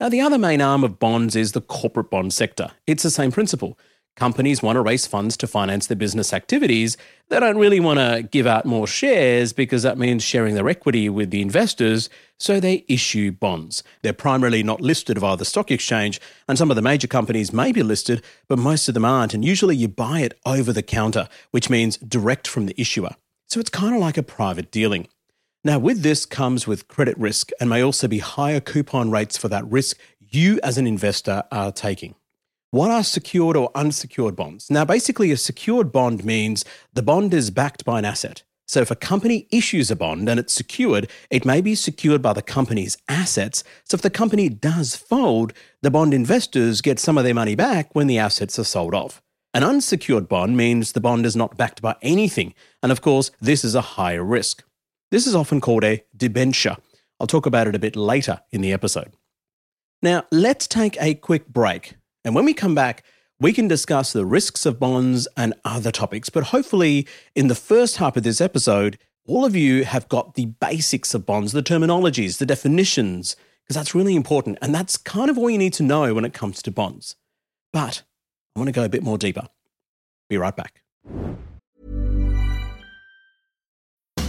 Now, 0.00 0.08
the 0.08 0.20
other 0.20 0.38
main 0.38 0.60
arm 0.60 0.84
of 0.84 0.98
bonds 0.98 1.34
is 1.34 1.52
the 1.52 1.60
corporate 1.60 2.10
bond 2.10 2.32
sector. 2.32 2.70
It's 2.86 3.02
the 3.02 3.10
same 3.10 3.32
principle 3.32 3.78
companies 4.18 4.62
want 4.62 4.74
to 4.74 4.82
raise 4.82 5.06
funds 5.06 5.36
to 5.36 5.46
finance 5.46 5.86
their 5.86 5.96
business 5.96 6.32
activities. 6.32 6.96
They 7.28 7.38
don't 7.38 7.56
really 7.56 7.78
want 7.78 8.00
to 8.00 8.28
give 8.28 8.48
out 8.48 8.66
more 8.66 8.86
shares 8.86 9.52
because 9.52 9.84
that 9.84 9.96
means 9.96 10.24
sharing 10.24 10.56
their 10.56 10.68
equity 10.68 11.08
with 11.08 11.30
the 11.30 11.40
investors, 11.40 12.10
so 12.36 12.58
they 12.58 12.84
issue 12.88 13.30
bonds. 13.30 13.84
They're 14.02 14.12
primarily 14.12 14.64
not 14.64 14.80
listed 14.80 15.18
via 15.18 15.36
the 15.36 15.44
stock 15.44 15.70
exchange, 15.70 16.20
and 16.48 16.58
some 16.58 16.68
of 16.68 16.74
the 16.74 16.82
major 16.82 17.06
companies 17.06 17.52
may 17.52 17.70
be 17.70 17.84
listed, 17.84 18.22
but 18.48 18.58
most 18.58 18.88
of 18.88 18.94
them 18.94 19.04
aren't. 19.04 19.34
And 19.34 19.44
usually 19.44 19.76
you 19.76 19.86
buy 19.86 20.20
it 20.20 20.36
over 20.44 20.72
the 20.72 20.82
counter, 20.82 21.28
which 21.52 21.70
means 21.70 21.96
direct 21.98 22.48
from 22.48 22.66
the 22.66 22.78
issuer. 22.80 23.14
So 23.46 23.60
it's 23.60 23.70
kind 23.70 23.94
of 23.94 24.00
like 24.00 24.18
a 24.18 24.22
private 24.24 24.72
dealing. 24.72 25.06
Now, 25.64 25.78
with 25.78 26.02
this 26.02 26.24
comes 26.24 26.68
with 26.68 26.86
credit 26.86 27.18
risk 27.18 27.50
and 27.60 27.68
may 27.68 27.82
also 27.82 28.06
be 28.06 28.20
higher 28.20 28.60
coupon 28.60 29.10
rates 29.10 29.36
for 29.36 29.48
that 29.48 29.68
risk 29.68 29.98
you 30.20 30.60
as 30.62 30.78
an 30.78 30.86
investor 30.86 31.42
are 31.50 31.72
taking. 31.72 32.14
What 32.70 32.90
are 32.90 33.02
secured 33.02 33.56
or 33.56 33.70
unsecured 33.74 34.36
bonds? 34.36 34.70
Now, 34.70 34.84
basically, 34.84 35.32
a 35.32 35.36
secured 35.36 35.90
bond 35.90 36.24
means 36.24 36.64
the 36.92 37.02
bond 37.02 37.34
is 37.34 37.50
backed 37.50 37.84
by 37.84 37.98
an 37.98 38.04
asset. 38.04 38.44
So, 38.66 38.80
if 38.80 38.90
a 38.90 38.96
company 38.96 39.48
issues 39.50 39.90
a 39.90 39.96
bond 39.96 40.28
and 40.28 40.38
it's 40.38 40.52
secured, 40.52 41.10
it 41.30 41.46
may 41.46 41.60
be 41.60 41.74
secured 41.74 42.22
by 42.22 42.34
the 42.34 42.42
company's 42.42 42.98
assets. 43.08 43.64
So, 43.84 43.94
if 43.94 44.02
the 44.02 44.10
company 44.10 44.50
does 44.50 44.94
fold, 44.94 45.54
the 45.82 45.90
bond 45.90 46.14
investors 46.14 46.82
get 46.82 47.00
some 47.00 47.18
of 47.18 47.24
their 47.24 47.34
money 47.34 47.54
back 47.54 47.94
when 47.94 48.06
the 48.06 48.18
assets 48.18 48.58
are 48.58 48.64
sold 48.64 48.94
off. 48.94 49.22
An 49.54 49.64
unsecured 49.64 50.28
bond 50.28 50.56
means 50.56 50.92
the 50.92 51.00
bond 51.00 51.24
is 51.24 51.34
not 51.34 51.56
backed 51.56 51.80
by 51.80 51.96
anything. 52.02 52.52
And 52.82 52.92
of 52.92 53.00
course, 53.00 53.30
this 53.40 53.64
is 53.64 53.74
a 53.74 53.80
higher 53.80 54.22
risk. 54.22 54.62
This 55.10 55.26
is 55.26 55.34
often 55.34 55.60
called 55.60 55.84
a 55.84 56.04
debenture. 56.16 56.76
I'll 57.18 57.26
talk 57.26 57.46
about 57.46 57.66
it 57.66 57.74
a 57.74 57.78
bit 57.78 57.96
later 57.96 58.40
in 58.50 58.60
the 58.60 58.72
episode. 58.72 59.12
Now, 60.02 60.24
let's 60.30 60.66
take 60.66 61.00
a 61.00 61.14
quick 61.14 61.48
break 61.48 61.94
and 62.24 62.34
when 62.34 62.44
we 62.44 62.52
come 62.52 62.74
back, 62.74 63.04
we 63.40 63.54
can 63.54 63.68
discuss 63.68 64.12
the 64.12 64.26
risks 64.26 64.66
of 64.66 64.78
bonds 64.78 65.26
and 65.36 65.54
other 65.64 65.90
topics. 65.90 66.28
But 66.28 66.44
hopefully, 66.44 67.06
in 67.34 67.48
the 67.48 67.54
first 67.54 67.96
half 67.96 68.18
of 68.18 68.22
this 68.22 68.40
episode, 68.40 68.98
all 69.26 69.46
of 69.46 69.56
you 69.56 69.84
have 69.84 70.08
got 70.08 70.34
the 70.34 70.46
basics 70.46 71.14
of 71.14 71.24
bonds, 71.24 71.52
the 71.52 71.62
terminologies, 71.62 72.36
the 72.36 72.44
definitions, 72.44 73.34
because 73.64 73.76
that's 73.76 73.94
really 73.94 74.14
important. 74.14 74.58
And 74.60 74.74
that's 74.74 74.98
kind 74.98 75.30
of 75.30 75.38
all 75.38 75.48
you 75.48 75.56
need 75.56 75.72
to 75.74 75.82
know 75.82 76.12
when 76.12 76.26
it 76.26 76.34
comes 76.34 76.60
to 76.62 76.70
bonds. 76.70 77.16
But 77.72 78.02
I 78.54 78.60
want 78.60 78.68
to 78.68 78.72
go 78.72 78.84
a 78.84 78.90
bit 78.90 79.02
more 79.02 79.16
deeper. 79.16 79.48
Be 80.28 80.36
right 80.36 80.54
back. 80.54 80.82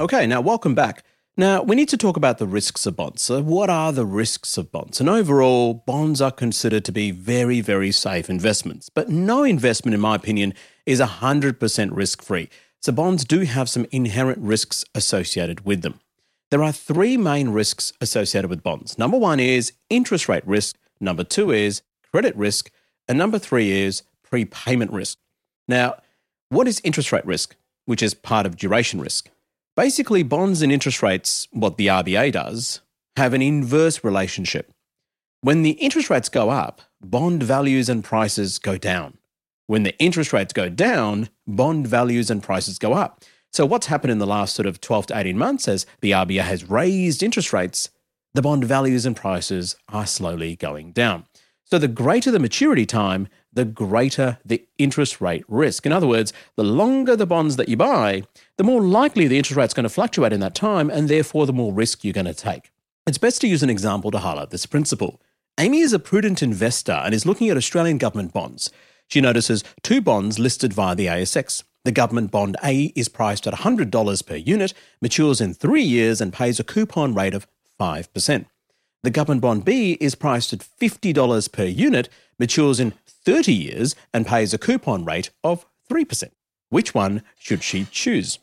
Okay, 0.00 0.28
now 0.28 0.40
welcome 0.40 0.76
back. 0.76 1.02
Now, 1.36 1.60
we 1.60 1.74
need 1.74 1.88
to 1.88 1.96
talk 1.96 2.16
about 2.16 2.38
the 2.38 2.46
risks 2.46 2.86
of 2.86 2.94
bonds. 2.94 3.20
So, 3.20 3.42
what 3.42 3.68
are 3.68 3.92
the 3.92 4.06
risks 4.06 4.56
of 4.56 4.70
bonds? 4.70 5.00
And 5.00 5.08
overall, 5.08 5.74
bonds 5.74 6.20
are 6.20 6.30
considered 6.30 6.84
to 6.84 6.92
be 6.92 7.10
very, 7.10 7.60
very 7.60 7.90
safe 7.90 8.30
investments. 8.30 8.90
But 8.90 9.08
no 9.08 9.42
investment, 9.42 9.96
in 9.96 10.00
my 10.00 10.14
opinion, 10.14 10.54
is 10.86 11.00
100% 11.00 11.88
risk 11.90 12.22
free. 12.22 12.48
So, 12.80 12.92
bonds 12.92 13.24
do 13.24 13.40
have 13.40 13.68
some 13.68 13.86
inherent 13.90 14.38
risks 14.38 14.84
associated 14.94 15.64
with 15.64 15.82
them. 15.82 15.98
There 16.52 16.62
are 16.62 16.72
three 16.72 17.16
main 17.16 17.48
risks 17.48 17.92
associated 18.00 18.50
with 18.50 18.62
bonds. 18.62 18.98
Number 18.98 19.18
one 19.18 19.40
is 19.40 19.72
interest 19.90 20.28
rate 20.28 20.46
risk, 20.46 20.76
number 21.00 21.24
two 21.24 21.50
is 21.50 21.82
credit 22.12 22.36
risk, 22.36 22.70
and 23.08 23.18
number 23.18 23.40
three 23.40 23.72
is 23.72 24.04
prepayment 24.22 24.92
risk. 24.92 25.18
Now, 25.66 25.96
what 26.50 26.68
is 26.68 26.80
interest 26.84 27.10
rate 27.10 27.26
risk, 27.26 27.56
which 27.84 28.02
is 28.02 28.14
part 28.14 28.46
of 28.46 28.56
duration 28.56 29.00
risk? 29.00 29.28
Basically, 29.78 30.24
bonds 30.24 30.60
and 30.60 30.72
interest 30.72 31.04
rates, 31.04 31.46
what 31.52 31.76
the 31.76 31.86
RBA 31.86 32.32
does, 32.32 32.80
have 33.16 33.32
an 33.32 33.40
inverse 33.40 34.02
relationship. 34.02 34.72
When 35.42 35.62
the 35.62 35.78
interest 35.78 36.10
rates 36.10 36.28
go 36.28 36.50
up, 36.50 36.82
bond 37.00 37.44
values 37.44 37.88
and 37.88 38.02
prices 38.02 38.58
go 38.58 38.76
down. 38.76 39.18
When 39.68 39.84
the 39.84 39.96
interest 40.00 40.32
rates 40.32 40.52
go 40.52 40.68
down, 40.68 41.28
bond 41.46 41.86
values 41.86 42.28
and 42.28 42.42
prices 42.42 42.76
go 42.76 42.94
up. 42.94 43.24
So, 43.52 43.64
what's 43.66 43.86
happened 43.86 44.10
in 44.10 44.18
the 44.18 44.26
last 44.26 44.56
sort 44.56 44.66
of 44.66 44.80
12 44.80 45.06
to 45.06 45.16
18 45.16 45.38
months 45.38 45.68
as 45.68 45.86
the 46.00 46.10
RBA 46.10 46.42
has 46.42 46.68
raised 46.68 47.22
interest 47.22 47.52
rates, 47.52 47.88
the 48.34 48.42
bond 48.42 48.64
values 48.64 49.06
and 49.06 49.14
prices 49.14 49.76
are 49.90 50.06
slowly 50.06 50.56
going 50.56 50.90
down. 50.90 51.24
So, 51.62 51.78
the 51.78 51.86
greater 51.86 52.32
the 52.32 52.40
maturity 52.40 52.84
time, 52.84 53.28
the 53.58 53.64
greater 53.64 54.38
the 54.44 54.64
interest 54.78 55.20
rate 55.20 55.44
risk. 55.48 55.84
In 55.84 55.90
other 55.90 56.06
words, 56.06 56.32
the 56.54 56.62
longer 56.62 57.16
the 57.16 57.26
bonds 57.26 57.56
that 57.56 57.68
you 57.68 57.76
buy, 57.76 58.22
the 58.56 58.62
more 58.62 58.80
likely 58.80 59.26
the 59.26 59.36
interest 59.36 59.56
rate 59.56 59.64
is 59.64 59.74
going 59.74 59.82
to 59.82 59.88
fluctuate 59.90 60.32
in 60.32 60.38
that 60.38 60.54
time, 60.54 60.88
and 60.88 61.08
therefore 61.08 61.44
the 61.44 61.52
more 61.52 61.72
risk 61.72 62.04
you're 62.04 62.12
going 62.12 62.24
to 62.26 62.32
take. 62.32 62.70
It's 63.04 63.18
best 63.18 63.40
to 63.40 63.48
use 63.48 63.64
an 63.64 63.68
example 63.68 64.12
to 64.12 64.20
highlight 64.20 64.50
this 64.50 64.64
principle. 64.64 65.20
Amy 65.58 65.80
is 65.80 65.92
a 65.92 65.98
prudent 65.98 66.40
investor 66.40 66.92
and 66.92 67.12
is 67.12 67.26
looking 67.26 67.50
at 67.50 67.56
Australian 67.56 67.98
government 67.98 68.32
bonds. 68.32 68.70
She 69.08 69.20
notices 69.20 69.64
two 69.82 70.00
bonds 70.00 70.38
listed 70.38 70.72
via 70.72 70.94
the 70.94 71.06
ASX. 71.06 71.64
The 71.84 71.90
government 71.90 72.30
bond 72.30 72.56
A 72.62 72.92
is 72.94 73.08
priced 73.08 73.48
at 73.48 73.54
$100 73.54 74.24
per 74.24 74.36
unit, 74.36 74.72
matures 75.02 75.40
in 75.40 75.52
three 75.52 75.82
years, 75.82 76.20
and 76.20 76.32
pays 76.32 76.60
a 76.60 76.64
coupon 76.64 77.12
rate 77.12 77.34
of 77.34 77.48
5%. 77.80 78.46
The 79.02 79.10
government 79.10 79.40
bond 79.40 79.64
B 79.64 79.98
is 80.00 80.14
priced 80.14 80.52
at 80.52 80.60
$50 80.60 81.52
per 81.52 81.64
unit, 81.64 82.08
matures 82.38 82.80
in 82.80 82.92
30 83.24 83.52
years, 83.52 83.94
and 84.12 84.26
pays 84.26 84.54
a 84.54 84.58
coupon 84.58 85.04
rate 85.04 85.30
of 85.44 85.66
3%. 85.90 86.30
Which 86.70 86.94
one 86.94 87.22
should 87.38 87.62
she 87.62 87.86
choose? 87.90 88.38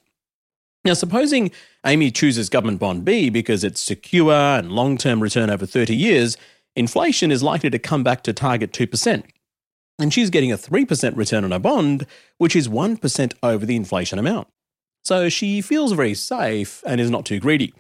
Now, 0.83 0.93
supposing 0.93 1.51
Amy 1.85 2.11
chooses 2.11 2.49
government 2.49 2.79
bond 2.79 3.05
B 3.05 3.29
because 3.29 3.63
it's 3.63 3.81
secure 3.81 4.33
and 4.33 4.71
long 4.71 4.97
term 4.97 5.21
return 5.21 5.49
over 5.49 5.65
30 5.65 5.95
years, 5.95 6.37
inflation 6.75 7.31
is 7.31 7.41
likely 7.41 7.69
to 7.71 7.79
come 7.79 8.03
back 8.03 8.21
to 8.23 8.33
target 8.33 8.71
2%. 8.71 9.23
And 9.97 10.13
she's 10.13 10.29
getting 10.29 10.51
a 10.51 10.57
3% 10.57 11.15
return 11.15 11.43
on 11.43 11.53
a 11.53 11.59
bond, 11.59 12.05
which 12.37 12.55
is 12.55 12.67
1% 12.67 13.33
over 13.41 13.65
the 13.65 13.75
inflation 13.75 14.19
amount. 14.19 14.47
So 15.03 15.29
she 15.29 15.61
feels 15.61 15.93
very 15.93 16.13
safe 16.13 16.83
and 16.85 16.99
is 16.99 17.09
not 17.09 17.25
too 17.25 17.39
greedy. 17.39 17.73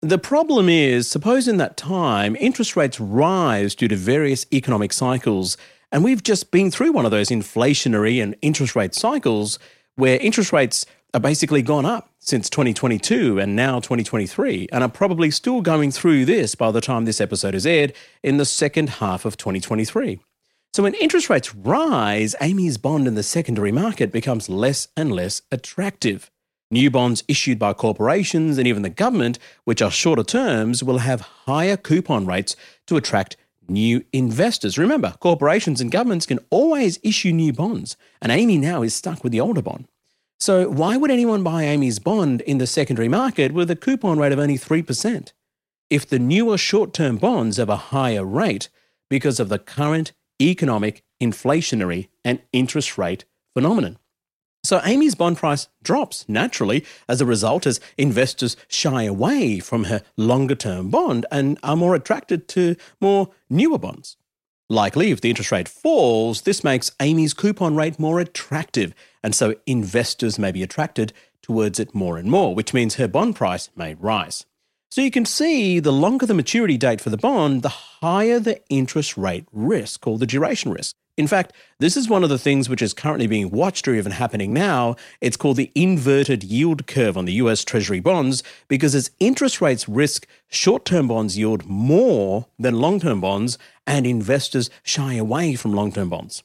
The 0.00 0.18
problem 0.18 0.68
is, 0.68 1.06
suppose 1.06 1.46
in 1.46 1.58
that 1.58 1.76
time 1.76 2.36
interest 2.40 2.76
rates 2.76 2.98
rise 2.98 3.74
due 3.74 3.88
to 3.88 3.96
various 3.96 4.44
economic 4.52 4.92
cycles, 4.92 5.56
and 5.92 6.02
we've 6.02 6.22
just 6.22 6.50
been 6.50 6.70
through 6.70 6.92
one 6.92 7.04
of 7.04 7.10
those 7.10 7.28
inflationary 7.28 8.22
and 8.22 8.34
interest 8.42 8.74
rate 8.74 8.94
cycles 8.94 9.58
where 9.94 10.18
interest 10.20 10.52
rates 10.52 10.86
are 11.14 11.20
basically 11.20 11.60
gone 11.60 11.84
up 11.84 12.10
since 12.18 12.48
2022 12.48 13.38
and 13.38 13.54
now 13.54 13.78
2023, 13.78 14.68
and 14.72 14.82
are 14.82 14.88
probably 14.88 15.30
still 15.30 15.60
going 15.60 15.90
through 15.90 16.24
this 16.24 16.54
by 16.54 16.70
the 16.70 16.80
time 16.80 17.04
this 17.04 17.20
episode 17.20 17.54
is 17.54 17.66
aired 17.66 17.92
in 18.22 18.38
the 18.38 18.46
second 18.46 18.88
half 18.88 19.26
of 19.26 19.36
2023. 19.36 20.18
So 20.72 20.84
when 20.84 20.94
interest 20.94 21.28
rates 21.28 21.54
rise, 21.54 22.34
Amy's 22.40 22.78
bond 22.78 23.06
in 23.06 23.14
the 23.14 23.22
secondary 23.22 23.72
market 23.72 24.10
becomes 24.10 24.48
less 24.48 24.88
and 24.96 25.12
less 25.12 25.42
attractive. 25.50 26.30
New 26.70 26.90
bonds 26.90 27.22
issued 27.28 27.58
by 27.58 27.74
corporations 27.74 28.56
and 28.56 28.66
even 28.66 28.80
the 28.80 28.88
government, 28.88 29.38
which 29.64 29.82
are 29.82 29.90
shorter 29.90 30.22
terms, 30.22 30.82
will 30.82 30.98
have 30.98 31.20
higher 31.20 31.76
coupon 31.76 32.24
rates 32.24 32.56
to 32.86 32.96
attract 32.96 33.36
new 33.68 34.04
investors. 34.12 34.78
Remember, 34.78 35.14
corporations 35.20 35.80
and 35.80 35.90
governments 35.90 36.26
can 36.26 36.38
always 36.50 36.98
issue 37.02 37.32
new 37.32 37.52
bonds, 37.52 37.96
and 38.20 38.32
Amy 38.32 38.58
now 38.58 38.82
is 38.82 38.94
stuck 38.94 39.22
with 39.22 39.32
the 39.32 39.40
older 39.40 39.62
bond. 39.62 39.88
So, 40.40 40.68
why 40.68 40.96
would 40.96 41.10
anyone 41.10 41.42
buy 41.42 41.64
Amy's 41.64 41.98
bond 41.98 42.40
in 42.40 42.58
the 42.58 42.66
secondary 42.66 43.08
market 43.08 43.52
with 43.52 43.70
a 43.70 43.76
coupon 43.76 44.18
rate 44.18 44.32
of 44.32 44.38
only 44.38 44.58
3%? 44.58 45.32
If 45.88 46.08
the 46.08 46.18
newer 46.18 46.58
short 46.58 46.92
term 46.92 47.18
bonds 47.18 47.58
have 47.58 47.68
a 47.68 47.76
higher 47.76 48.24
rate 48.24 48.68
because 49.08 49.38
of 49.38 49.48
the 49.48 49.58
current 49.58 50.12
economic, 50.40 51.04
inflationary, 51.22 52.08
and 52.24 52.42
interest 52.52 52.98
rate 52.98 53.24
phenomenon. 53.54 53.98
So 54.72 54.80
Amy's 54.84 55.14
bond 55.14 55.36
price 55.36 55.68
drops 55.82 56.26
naturally 56.30 56.82
as 57.06 57.20
a 57.20 57.26
result 57.26 57.66
as 57.66 57.78
investors 57.98 58.56
shy 58.68 59.02
away 59.02 59.60
from 59.60 59.84
her 59.84 60.02
longer 60.16 60.54
term 60.54 60.88
bond 60.88 61.26
and 61.30 61.58
are 61.62 61.76
more 61.76 61.94
attracted 61.94 62.48
to 62.48 62.76
more 62.98 63.28
newer 63.50 63.76
bonds. 63.76 64.16
Likely, 64.70 65.10
if 65.10 65.20
the 65.20 65.28
interest 65.28 65.52
rate 65.52 65.68
falls, 65.68 66.40
this 66.40 66.64
makes 66.64 66.90
Amy's 67.00 67.34
coupon 67.34 67.76
rate 67.76 67.98
more 67.98 68.18
attractive, 68.18 68.94
and 69.22 69.34
so 69.34 69.56
investors 69.66 70.38
may 70.38 70.50
be 70.50 70.62
attracted 70.62 71.12
towards 71.42 71.78
it 71.78 71.94
more 71.94 72.16
and 72.16 72.30
more, 72.30 72.54
which 72.54 72.72
means 72.72 72.94
her 72.94 73.06
bond 73.06 73.36
price 73.36 73.68
may 73.76 73.92
rise. 73.92 74.46
So 74.92 75.00
you 75.00 75.10
can 75.10 75.24
see 75.24 75.80
the 75.80 75.90
longer 75.90 76.26
the 76.26 76.34
maturity 76.34 76.76
date 76.76 77.00
for 77.00 77.08
the 77.08 77.16
bond, 77.16 77.62
the 77.62 77.70
higher 77.70 78.38
the 78.38 78.60
interest 78.68 79.16
rate 79.16 79.46
risk 79.50 80.06
or 80.06 80.18
the 80.18 80.26
duration 80.26 80.70
risk. 80.70 80.96
In 81.16 81.26
fact, 81.26 81.54
this 81.78 81.96
is 81.96 82.10
one 82.10 82.22
of 82.22 82.28
the 82.28 82.38
things 82.38 82.68
which 82.68 82.82
is 82.82 82.92
currently 82.92 83.26
being 83.26 83.48
watched 83.48 83.88
or 83.88 83.94
even 83.94 84.12
happening 84.12 84.52
now. 84.52 84.96
It's 85.22 85.38
called 85.38 85.56
the 85.56 85.72
inverted 85.74 86.44
yield 86.44 86.86
curve 86.86 87.16
on 87.16 87.24
the 87.24 87.32
US 87.44 87.64
Treasury 87.64 88.00
bonds 88.00 88.42
because 88.68 88.94
as 88.94 89.10
interest 89.18 89.62
rates 89.62 89.88
risk, 89.88 90.26
short 90.50 90.84
term 90.84 91.08
bonds 91.08 91.38
yield 91.38 91.64
more 91.64 92.48
than 92.58 92.78
long 92.78 93.00
term 93.00 93.22
bonds, 93.22 93.56
and 93.86 94.06
investors 94.06 94.68
shy 94.82 95.14
away 95.14 95.54
from 95.54 95.72
long 95.72 95.90
term 95.90 96.10
bonds. 96.10 96.42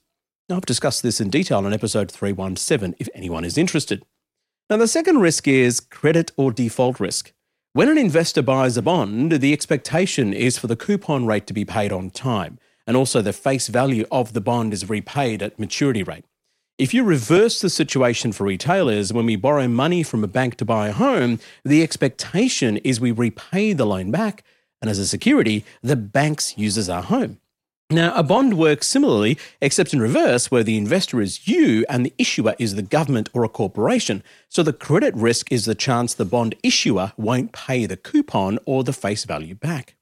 Now, 0.48 0.56
I've 0.56 0.66
discussed 0.66 1.04
this 1.04 1.20
in 1.20 1.30
detail 1.30 1.68
in 1.68 1.74
episode 1.74 2.10
317 2.10 2.96
if 2.98 3.10
anyone 3.14 3.44
is 3.44 3.58
interested. 3.58 4.06
Now, 4.70 4.78
the 4.78 4.88
second 4.88 5.20
risk 5.20 5.50
is 5.50 5.82
credit 5.82 6.32
or 6.38 6.54
default 6.54 7.02
risk. 7.02 7.34
When 7.78 7.90
an 7.90 7.98
investor 8.00 8.42
buys 8.42 8.76
a 8.76 8.82
bond, 8.82 9.34
the 9.34 9.54
expectation 9.54 10.34
is 10.34 10.58
for 10.58 10.66
the 10.66 10.76
coupon 10.76 11.28
rate 11.28 11.46
to 11.46 11.54
be 11.54 11.64
paid 11.64 11.92
on 11.92 12.10
time, 12.10 12.58
and 12.88 12.98
also 12.98 13.22
the 13.22 13.32
face 13.32 13.68
value 13.68 14.08
of 14.12 14.34
the 14.34 14.42
bond 14.42 14.74
is 14.74 14.90
repaid 14.90 15.44
at 15.44 15.60
maturity 15.60 16.02
rate. 16.02 16.26
If 16.80 16.92
you 16.96 17.04
reverse 17.04 17.62
the 17.62 17.70
situation 17.70 18.32
for 18.32 18.46
retailers, 18.46 19.14
when 19.14 19.28
we 19.28 19.36
borrow 19.36 19.68
money 19.68 20.02
from 20.02 20.24
a 20.24 20.28
bank 20.28 20.56
to 20.56 20.66
buy 20.66 20.88
a 20.88 20.92
home, 20.92 21.40
the 21.64 21.84
expectation 21.84 22.78
is 22.78 23.00
we 23.00 23.12
repay 23.12 23.74
the 23.74 23.86
loan 23.86 24.10
back, 24.10 24.44
and 24.82 24.90
as 24.90 24.98
a 24.98 25.06
security, 25.06 25.64
the 25.84 25.96
banks 25.96 26.58
uses 26.58 26.90
our 26.90 27.04
home. 27.04 27.40
Now, 27.90 28.14
a 28.16 28.24
bond 28.24 28.58
works 28.58 28.86
similarly, 28.86 29.38
except 29.62 29.94
in 29.94 30.02
reverse, 30.02 30.52
where 30.52 30.64
the 30.64 30.78
investor 30.78 31.22
is 31.22 31.48
you 31.48 31.86
and 31.88 32.06
the 32.06 32.14
issuer 32.18 32.54
is 32.60 32.76
the 32.76 32.82
government 32.82 33.30
or 33.34 33.46
a 33.46 33.50
corporation. 33.50 34.24
So 34.50 34.62
the 34.62 34.74
credit 34.74 35.16
risk 35.16 35.50
is 35.54 35.64
the 35.64 35.74
chance 35.74 36.14
the 36.14 36.26
bond 36.26 36.56
issuer 36.64 37.14
won't 37.16 37.54
pay 37.54 37.86
the 37.86 37.96
coupon 37.96 38.60
or 38.66 38.84
the 38.84 38.92
face 38.92 39.24
value 39.24 39.56
back. 39.56 39.96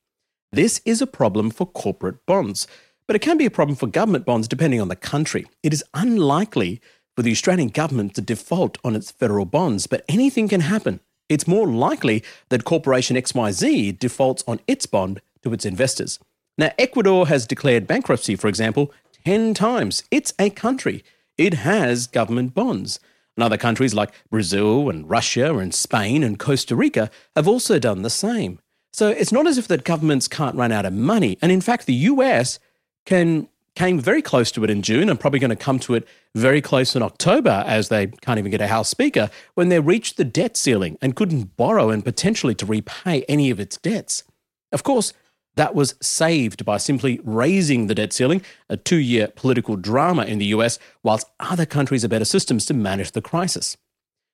This 0.52 0.82
is 0.84 1.00
a 1.00 1.06
problem 1.06 1.52
for 1.52 1.68
corporate 1.68 2.26
bonds, 2.26 2.66
but 3.06 3.16
it 3.16 3.22
can 3.22 3.38
be 3.38 3.46
a 3.46 3.52
problem 3.52 3.76
for 3.76 3.86
government 3.86 4.26
bonds 4.26 4.48
depending 4.48 4.82
on 4.82 4.88
the 4.88 4.96
country. 4.96 5.46
It 5.62 5.72
is 5.72 5.84
unlikely 5.94 6.82
for 7.16 7.22
the 7.22 7.32
Australian 7.32 7.70
government 7.70 8.16
to 8.16 8.22
default 8.22 8.80
on 8.84 8.96
its 8.96 9.12
federal 9.12 9.46
bonds, 9.46 9.86
but 9.86 10.04
anything 10.10 10.48
can 10.48 10.62
happen. 10.62 11.02
It's 11.30 11.48
more 11.48 11.68
likely 11.68 12.24
that 12.50 12.66
Corporation 12.66 13.16
XYZ 13.16 14.00
defaults 14.00 14.44
on 14.48 14.60
its 14.66 14.88
bond 14.88 15.22
to 15.44 15.54
its 15.54 15.66
investors. 15.66 16.18
Now, 16.58 16.72
Ecuador 16.78 17.28
has 17.28 17.46
declared 17.46 17.88
bankruptcy, 17.88 18.36
for 18.36 18.48
example, 18.48 18.94
10 19.26 19.54
times. 19.54 20.04
It's 20.12 20.34
a 20.40 20.50
country, 20.50 21.04
it 21.38 21.54
has 21.54 22.08
government 22.08 22.54
bonds. 22.54 23.00
And 23.36 23.44
other 23.44 23.58
countries 23.58 23.94
like 23.94 24.14
Brazil 24.30 24.90
and 24.90 25.10
Russia 25.10 25.58
and 25.58 25.74
Spain 25.74 26.24
and 26.24 26.40
Costa 26.40 26.76
Rica 26.76 27.10
have 27.36 27.48
also 27.48 27.80
done 27.80 28.02
the 28.02 28.10
same. 28.10 28.60
So 28.94 29.10
it's 29.10 29.34
not 29.34 29.46
as 29.46 29.58
if 29.58 29.68
that 29.68 29.84
governments 29.84 30.30
can't 30.30 30.56
run 30.56 30.72
out 30.72 30.86
of 30.86 30.94
money. 30.94 31.38
And 31.42 31.52
in 31.52 31.60
fact, 31.60 31.86
the 31.86 31.94
US 31.94 32.60
can 33.06 33.50
came 33.76 34.00
very 34.00 34.22
close 34.22 34.52
to 34.52 34.64
it 34.64 34.70
in 34.70 34.82
June 34.82 35.10
and 35.10 35.20
probably 35.20 35.40
going 35.40 35.50
to 35.50 35.56
come 35.56 35.80
to 35.80 35.96
it 35.96 36.08
very 36.34 36.62
close 36.62 36.96
in 36.96 37.04
October 37.04 37.64
as 37.68 37.90
they 37.90 38.08
can't 38.08 38.40
even 38.40 38.50
get 38.50 38.62
a 38.62 38.68
House 38.68 38.88
Speaker 38.88 39.30
when 39.56 39.68
they 39.68 39.82
reached 39.82 40.16
the 40.16 40.24
debt 40.24 40.56
ceiling 40.56 40.98
and 41.02 41.14
couldn't 41.16 41.58
borrow 41.58 41.90
and 41.90 42.04
potentially 42.04 42.56
to 42.56 42.66
repay 42.66 43.26
any 43.28 43.50
of 43.50 43.60
its 43.60 43.76
debts. 43.78 44.24
Of 44.72 44.84
course, 44.84 45.12
that 45.56 45.76
was 45.76 45.96
saved 46.02 46.66
by 46.66 46.78
simply 46.78 47.20
raising 47.24 47.88
the 47.88 47.96
debt 47.96 48.14
ceiling, 48.14 48.42
a 48.70 48.78
two 48.78 48.98
year 48.98 49.28
political 49.36 49.76
drama 49.76 50.24
in 50.24 50.38
the 50.38 50.48
US, 50.48 50.80
whilst 51.04 51.30
other 51.40 51.66
countries 51.66 52.02
have 52.02 52.12
better 52.12 52.26
systems 52.26 52.66
to 52.66 52.74
manage 52.74 53.12
the 53.12 53.22
crisis. 53.22 53.78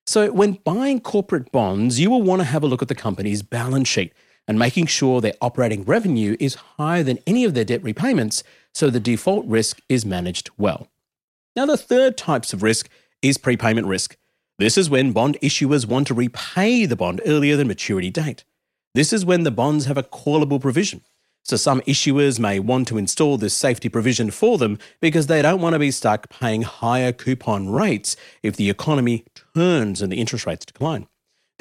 So, 0.08 0.32
when 0.32 0.54
buying 0.64 1.00
corporate 1.00 1.52
bonds, 1.52 2.00
you 2.00 2.10
will 2.10 2.24
want 2.24 2.42
to 2.42 2.48
have 2.48 2.64
a 2.64 2.68
look 2.68 2.82
at 2.82 2.88
the 2.88 2.96
company's 2.96 3.44
balance 3.44 3.88
sheet 3.88 4.14
and 4.48 4.58
making 4.58 4.88
sure 4.88 5.22
their 5.22 5.36
operating 5.42 5.84
revenue 5.84 6.36
is 6.40 6.56
higher 6.56 7.04
than 7.04 7.20
any 7.28 7.46
of 7.46 7.54
their 7.54 7.64
debt 7.64 7.84
repayments 7.84 8.44
so 8.74 8.90
the 8.90 9.00
default 9.00 9.46
risk 9.46 9.80
is 9.88 10.06
managed 10.06 10.50
well. 10.58 10.88
Now, 11.56 11.66
the 11.66 11.78
third 11.78 12.18
types 12.18 12.54
of 12.54 12.64
risk 12.64 12.90
is 13.22 13.38
prepayment 13.38 13.88
risk. 13.88 14.18
This 14.58 14.78
is 14.78 14.90
when 14.90 15.12
bond 15.12 15.38
issuers 15.42 15.86
want 15.86 16.08
to 16.08 16.14
repay 16.14 16.86
the 16.86 16.96
bond 16.96 17.22
earlier 17.26 17.56
than 17.56 17.68
maturity 17.68 18.10
date. 18.10 18.44
This 18.94 19.14
is 19.14 19.26
when 19.26 19.44
the 19.44 19.52
bonds 19.52 19.86
have 19.86 19.98
a 19.98 20.04
callable 20.04 20.60
provision. 20.60 21.02
So 21.44 21.58
some 21.58 21.82
issuers 21.82 22.40
may 22.40 22.60
want 22.60 22.88
to 22.90 22.98
install 22.98 23.38
this 23.38 23.56
safety 23.56 23.90
provision 23.90 24.32
for 24.32 24.58
them 24.58 24.78
because 25.00 25.28
they 25.28 25.42
don't 25.42 25.62
want 25.62 25.74
to 25.74 25.80
be 25.80 25.92
stuck 25.92 26.30
paying 26.30 26.62
higher 26.62 27.12
coupon 27.12 27.70
rates 27.70 28.16
if 28.44 28.56
the 28.56 28.70
economy 28.70 29.26
turns 29.56 30.02
and 30.02 30.12
the 30.12 30.20
interest 30.20 30.46
rates 30.46 30.66
decline. 30.66 31.08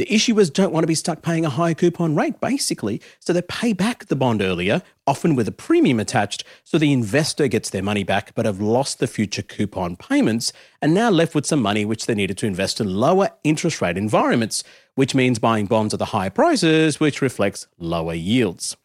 The 0.01 0.07
issuers 0.07 0.51
don't 0.51 0.73
want 0.73 0.83
to 0.85 0.88
be 0.88 0.95
stuck 0.95 1.21
paying 1.21 1.45
a 1.45 1.51
high 1.51 1.75
coupon 1.75 2.14
rate, 2.14 2.40
basically, 2.40 3.03
so 3.19 3.35
they 3.35 3.43
pay 3.43 3.75
back 3.75 4.07
the 4.07 4.16
bond 4.16 4.40
earlier, 4.40 4.81
often 5.07 5.35
with 5.35 5.47
a 5.47 5.53
premium 5.53 6.01
attached, 6.01 6.43
so 6.64 6.79
the 6.79 6.90
investor 6.90 7.49
gets 7.49 7.69
their 7.69 7.83
money 7.83 8.03
back 8.03 8.35
but 8.35 8.47
have 8.47 8.62
lost 8.62 8.99
the 8.99 9.07
future 9.07 9.43
coupon 9.43 9.97
payments 9.97 10.55
and 10.81 10.95
now 10.95 11.11
left 11.11 11.35
with 11.35 11.45
some 11.45 11.61
money 11.61 11.85
which 11.85 12.07
they 12.07 12.14
needed 12.14 12.38
to 12.38 12.47
invest 12.47 12.81
in 12.81 12.95
lower 12.95 13.29
interest 13.45 13.83
rate 13.83 13.99
environments, 13.99 14.64
which 14.95 15.14
means 15.14 15.38
buying 15.38 15.66
bonds 15.66 15.93
at 15.93 15.99
the 15.99 16.07
higher 16.07 16.31
prices, 16.31 16.99
which 16.99 17.21
reflects 17.21 17.66
lower 17.79 18.14
yields. 18.14 18.79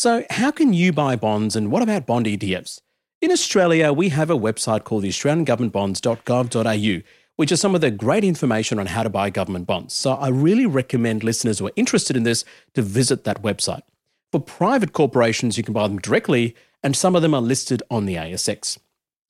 So, 0.00 0.24
how 0.30 0.50
can 0.50 0.72
you 0.72 0.94
buy 0.94 1.14
bonds 1.14 1.54
and 1.54 1.70
what 1.70 1.82
about 1.82 2.06
bond 2.06 2.24
ETFs? 2.24 2.80
In 3.20 3.30
Australia, 3.30 3.92
we 3.92 4.08
have 4.08 4.30
a 4.30 4.34
website 4.34 4.84
called 4.84 5.02
the 5.02 5.10
AustralianGovernmentBonds.gov.au, 5.10 7.02
which 7.36 7.52
is 7.52 7.60
some 7.60 7.74
of 7.74 7.82
the 7.82 7.90
great 7.90 8.24
information 8.24 8.78
on 8.78 8.86
how 8.86 9.02
to 9.02 9.10
buy 9.10 9.28
government 9.28 9.66
bonds. 9.66 9.92
So, 9.92 10.12
I 10.12 10.28
really 10.28 10.64
recommend 10.64 11.22
listeners 11.22 11.58
who 11.58 11.66
are 11.66 11.72
interested 11.76 12.16
in 12.16 12.22
this 12.22 12.46
to 12.72 12.80
visit 12.80 13.24
that 13.24 13.42
website. 13.42 13.82
For 14.32 14.40
private 14.40 14.94
corporations, 14.94 15.58
you 15.58 15.64
can 15.64 15.74
buy 15.74 15.86
them 15.86 15.98
directly, 15.98 16.56
and 16.82 16.96
some 16.96 17.14
of 17.14 17.20
them 17.20 17.34
are 17.34 17.42
listed 17.42 17.82
on 17.90 18.06
the 18.06 18.14
ASX. 18.14 18.78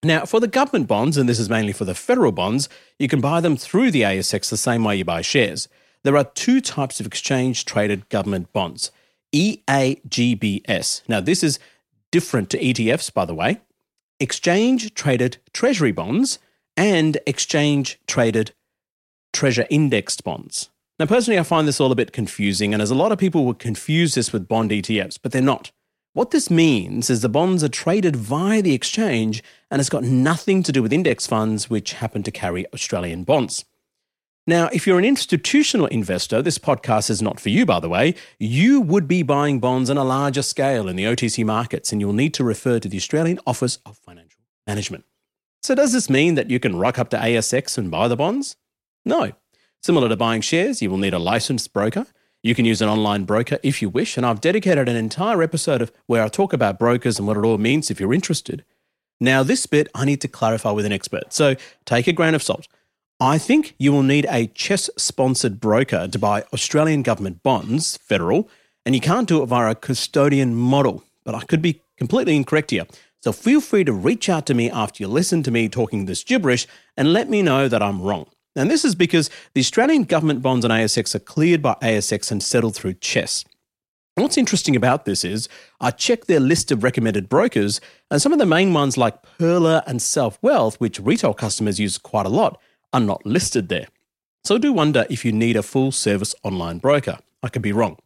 Now, 0.04 0.24
for 0.24 0.38
the 0.38 0.46
government 0.46 0.86
bonds, 0.86 1.16
and 1.16 1.28
this 1.28 1.40
is 1.40 1.50
mainly 1.50 1.72
for 1.72 1.84
the 1.84 1.96
federal 1.96 2.30
bonds, 2.30 2.68
you 2.96 3.08
can 3.08 3.20
buy 3.20 3.40
them 3.40 3.56
through 3.56 3.90
the 3.90 4.02
ASX 4.02 4.48
the 4.48 4.56
same 4.56 4.84
way 4.84 4.94
you 4.94 5.04
buy 5.04 5.20
shares. 5.20 5.66
There 6.04 6.16
are 6.16 6.22
two 6.22 6.60
types 6.60 7.00
of 7.00 7.06
exchange 7.06 7.64
traded 7.64 8.08
government 8.08 8.52
bonds. 8.52 8.92
EAGBS. 9.32 11.02
Now, 11.08 11.20
this 11.20 11.42
is 11.42 11.58
different 12.10 12.50
to 12.50 12.58
ETFs, 12.58 13.12
by 13.12 13.24
the 13.24 13.34
way. 13.34 13.60
Exchange 14.18 14.94
traded 14.94 15.38
treasury 15.52 15.92
bonds 15.92 16.38
and 16.76 17.18
exchange 17.26 17.98
traded 18.06 18.52
treasure 19.32 19.66
indexed 19.70 20.24
bonds. 20.24 20.70
Now, 20.98 21.06
personally, 21.06 21.38
I 21.38 21.44
find 21.44 21.66
this 21.66 21.80
all 21.80 21.92
a 21.92 21.96
bit 21.96 22.12
confusing, 22.12 22.74
and 22.74 22.82
as 22.82 22.90
a 22.90 22.94
lot 22.94 23.12
of 23.12 23.18
people 23.18 23.46
would 23.46 23.58
confuse 23.58 24.14
this 24.14 24.32
with 24.32 24.48
bond 24.48 24.70
ETFs, 24.70 25.18
but 25.20 25.32
they're 25.32 25.40
not. 25.40 25.72
What 26.12 26.32
this 26.32 26.50
means 26.50 27.08
is 27.08 27.20
the 27.20 27.28
bonds 27.28 27.62
are 27.62 27.68
traded 27.68 28.16
via 28.16 28.60
the 28.60 28.74
exchange, 28.74 29.42
and 29.70 29.80
it's 29.80 29.88
got 29.88 30.02
nothing 30.02 30.62
to 30.64 30.72
do 30.72 30.82
with 30.82 30.92
index 30.92 31.26
funds, 31.26 31.70
which 31.70 31.94
happen 31.94 32.22
to 32.24 32.30
carry 32.30 32.66
Australian 32.74 33.24
bonds. 33.24 33.64
Now, 34.50 34.68
if 34.72 34.84
you're 34.84 34.98
an 34.98 35.04
institutional 35.04 35.86
investor, 35.86 36.42
this 36.42 36.58
podcast 36.58 37.08
is 37.08 37.22
not 37.22 37.38
for 37.38 37.50
you, 37.50 37.64
by 37.64 37.78
the 37.78 37.88
way. 37.88 38.16
You 38.40 38.80
would 38.80 39.06
be 39.06 39.22
buying 39.22 39.60
bonds 39.60 39.88
on 39.88 39.96
a 39.96 40.02
larger 40.02 40.42
scale 40.42 40.88
in 40.88 40.96
the 40.96 41.04
OTC 41.04 41.46
markets, 41.46 41.92
and 41.92 42.00
you'll 42.00 42.12
need 42.12 42.34
to 42.34 42.42
refer 42.42 42.80
to 42.80 42.88
the 42.88 42.96
Australian 42.96 43.38
Office 43.46 43.78
of 43.86 43.96
Financial 43.98 44.40
Management. 44.66 45.04
So, 45.62 45.76
does 45.76 45.92
this 45.92 46.10
mean 46.10 46.34
that 46.34 46.50
you 46.50 46.58
can 46.58 46.74
rock 46.74 46.98
up 46.98 47.10
to 47.10 47.16
ASX 47.16 47.78
and 47.78 47.92
buy 47.92 48.08
the 48.08 48.16
bonds? 48.16 48.56
No. 49.04 49.34
Similar 49.84 50.08
to 50.08 50.16
buying 50.16 50.40
shares, 50.40 50.82
you 50.82 50.90
will 50.90 50.98
need 50.98 51.14
a 51.14 51.20
licensed 51.20 51.72
broker. 51.72 52.08
You 52.42 52.56
can 52.56 52.64
use 52.64 52.82
an 52.82 52.88
online 52.88 53.26
broker 53.26 53.60
if 53.62 53.80
you 53.80 53.88
wish, 53.88 54.16
and 54.16 54.26
I've 54.26 54.40
dedicated 54.40 54.88
an 54.88 54.96
entire 54.96 55.44
episode 55.44 55.80
of 55.80 55.92
where 56.06 56.24
I 56.24 56.28
talk 56.28 56.52
about 56.52 56.76
brokers 56.76 57.20
and 57.20 57.28
what 57.28 57.36
it 57.36 57.44
all 57.44 57.58
means 57.58 57.88
if 57.88 58.00
you're 58.00 58.12
interested. 58.12 58.64
Now, 59.20 59.44
this 59.44 59.66
bit 59.66 59.86
I 59.94 60.04
need 60.04 60.20
to 60.22 60.28
clarify 60.28 60.72
with 60.72 60.86
an 60.86 60.92
expert, 60.92 61.32
so 61.32 61.54
take 61.84 62.08
a 62.08 62.12
grain 62.12 62.34
of 62.34 62.42
salt. 62.42 62.66
I 63.22 63.36
think 63.36 63.74
you 63.78 63.92
will 63.92 64.02
need 64.02 64.26
a 64.30 64.46
CHESS 64.46 64.88
sponsored 64.96 65.60
broker 65.60 66.08
to 66.08 66.18
buy 66.18 66.42
Australian 66.54 67.02
government 67.02 67.42
bonds, 67.42 67.98
federal, 67.98 68.48
and 68.86 68.94
you 68.94 69.00
can't 69.02 69.28
do 69.28 69.42
it 69.42 69.46
via 69.46 69.72
a 69.72 69.74
custodian 69.74 70.54
model. 70.54 71.04
But 71.22 71.34
I 71.34 71.42
could 71.42 71.60
be 71.60 71.82
completely 71.98 72.34
incorrect 72.34 72.70
here. 72.70 72.86
So 73.22 73.32
feel 73.32 73.60
free 73.60 73.84
to 73.84 73.92
reach 73.92 74.30
out 74.30 74.46
to 74.46 74.54
me 74.54 74.70
after 74.70 75.02
you 75.02 75.08
listen 75.08 75.42
to 75.42 75.50
me 75.50 75.68
talking 75.68 76.06
this 76.06 76.24
gibberish 76.24 76.66
and 76.96 77.12
let 77.12 77.28
me 77.28 77.42
know 77.42 77.68
that 77.68 77.82
I'm 77.82 78.00
wrong. 78.00 78.26
And 78.56 78.70
this 78.70 78.86
is 78.86 78.94
because 78.94 79.28
the 79.52 79.60
Australian 79.60 80.04
government 80.04 80.40
bonds 80.40 80.64
on 80.64 80.70
ASX 80.70 81.14
are 81.14 81.18
cleared 81.18 81.60
by 81.60 81.74
ASX 81.82 82.30
and 82.32 82.42
settled 82.42 82.74
through 82.74 82.94
CHESS. 82.94 83.44
What's 84.14 84.38
interesting 84.38 84.74
about 84.74 85.04
this 85.04 85.26
is 85.26 85.46
I 85.78 85.90
checked 85.90 86.26
their 86.26 86.40
list 86.40 86.72
of 86.72 86.82
recommended 86.82 87.28
brokers, 87.28 87.82
and 88.10 88.20
some 88.20 88.32
of 88.32 88.38
the 88.38 88.46
main 88.46 88.72
ones 88.72 88.96
like 88.96 89.22
Pearler 89.38 89.82
and 89.86 90.00
SelfWealth, 90.00 90.76
which 90.76 90.98
retail 90.98 91.34
customers 91.34 91.78
use 91.78 91.98
quite 91.98 92.26
a 92.26 92.30
lot, 92.30 92.58
are 92.92 93.00
not 93.00 93.24
listed 93.24 93.68
there. 93.68 93.88
So 94.44 94.54
I 94.54 94.58
do 94.58 94.72
wonder 94.72 95.06
if 95.10 95.24
you 95.24 95.32
need 95.32 95.56
a 95.56 95.62
full 95.62 95.92
service 95.92 96.34
online 96.42 96.78
broker. 96.78 97.18
I 97.42 97.48
could 97.48 97.62
be 97.62 97.72
wrong. 97.72 97.98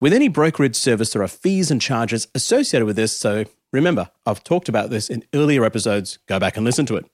With 0.00 0.12
any 0.12 0.28
brokerage 0.28 0.76
service, 0.76 1.12
there 1.12 1.22
are 1.22 1.28
fees 1.28 1.70
and 1.70 1.80
charges 1.80 2.28
associated 2.34 2.84
with 2.84 2.96
this, 2.96 3.16
so 3.16 3.44
remember, 3.72 4.10
I've 4.26 4.44
talked 4.44 4.68
about 4.68 4.90
this 4.90 5.08
in 5.08 5.24
earlier 5.34 5.64
episodes. 5.64 6.18
Go 6.26 6.38
back 6.38 6.56
and 6.56 6.66
listen 6.66 6.84
to 6.86 6.96
it. 6.96 7.06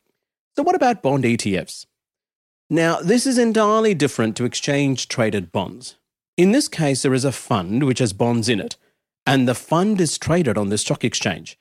So, 0.57 0.63
what 0.63 0.75
about 0.75 1.03
bond 1.03 1.25
ETFs? 1.25 1.87
Now, 2.69 3.01
this 3.01 3.27
is 3.27 3.39
entirely 3.39 3.95
different 3.95 4.37
to 4.37 4.45
exchange 4.45 5.07
traded 5.07 5.53
bonds. 5.53 5.97
In 6.37 6.53
this 6.53 6.69
case, 6.69 7.03
there 7.03 7.15
is 7.15 7.25
a 7.25 7.33
fund 7.33 7.85
which 7.85 8.01
has 8.01 8.13
bonds 8.13 8.49
in 8.49 8.59
it, 8.59 8.77
and 9.27 9.47
the 9.47 9.55
fund 9.55 10.01
is 10.01 10.19
traded 10.19 10.59
on 10.59 10.71
the 10.71 10.79
stock 10.79 11.05
exchange, 11.05 11.59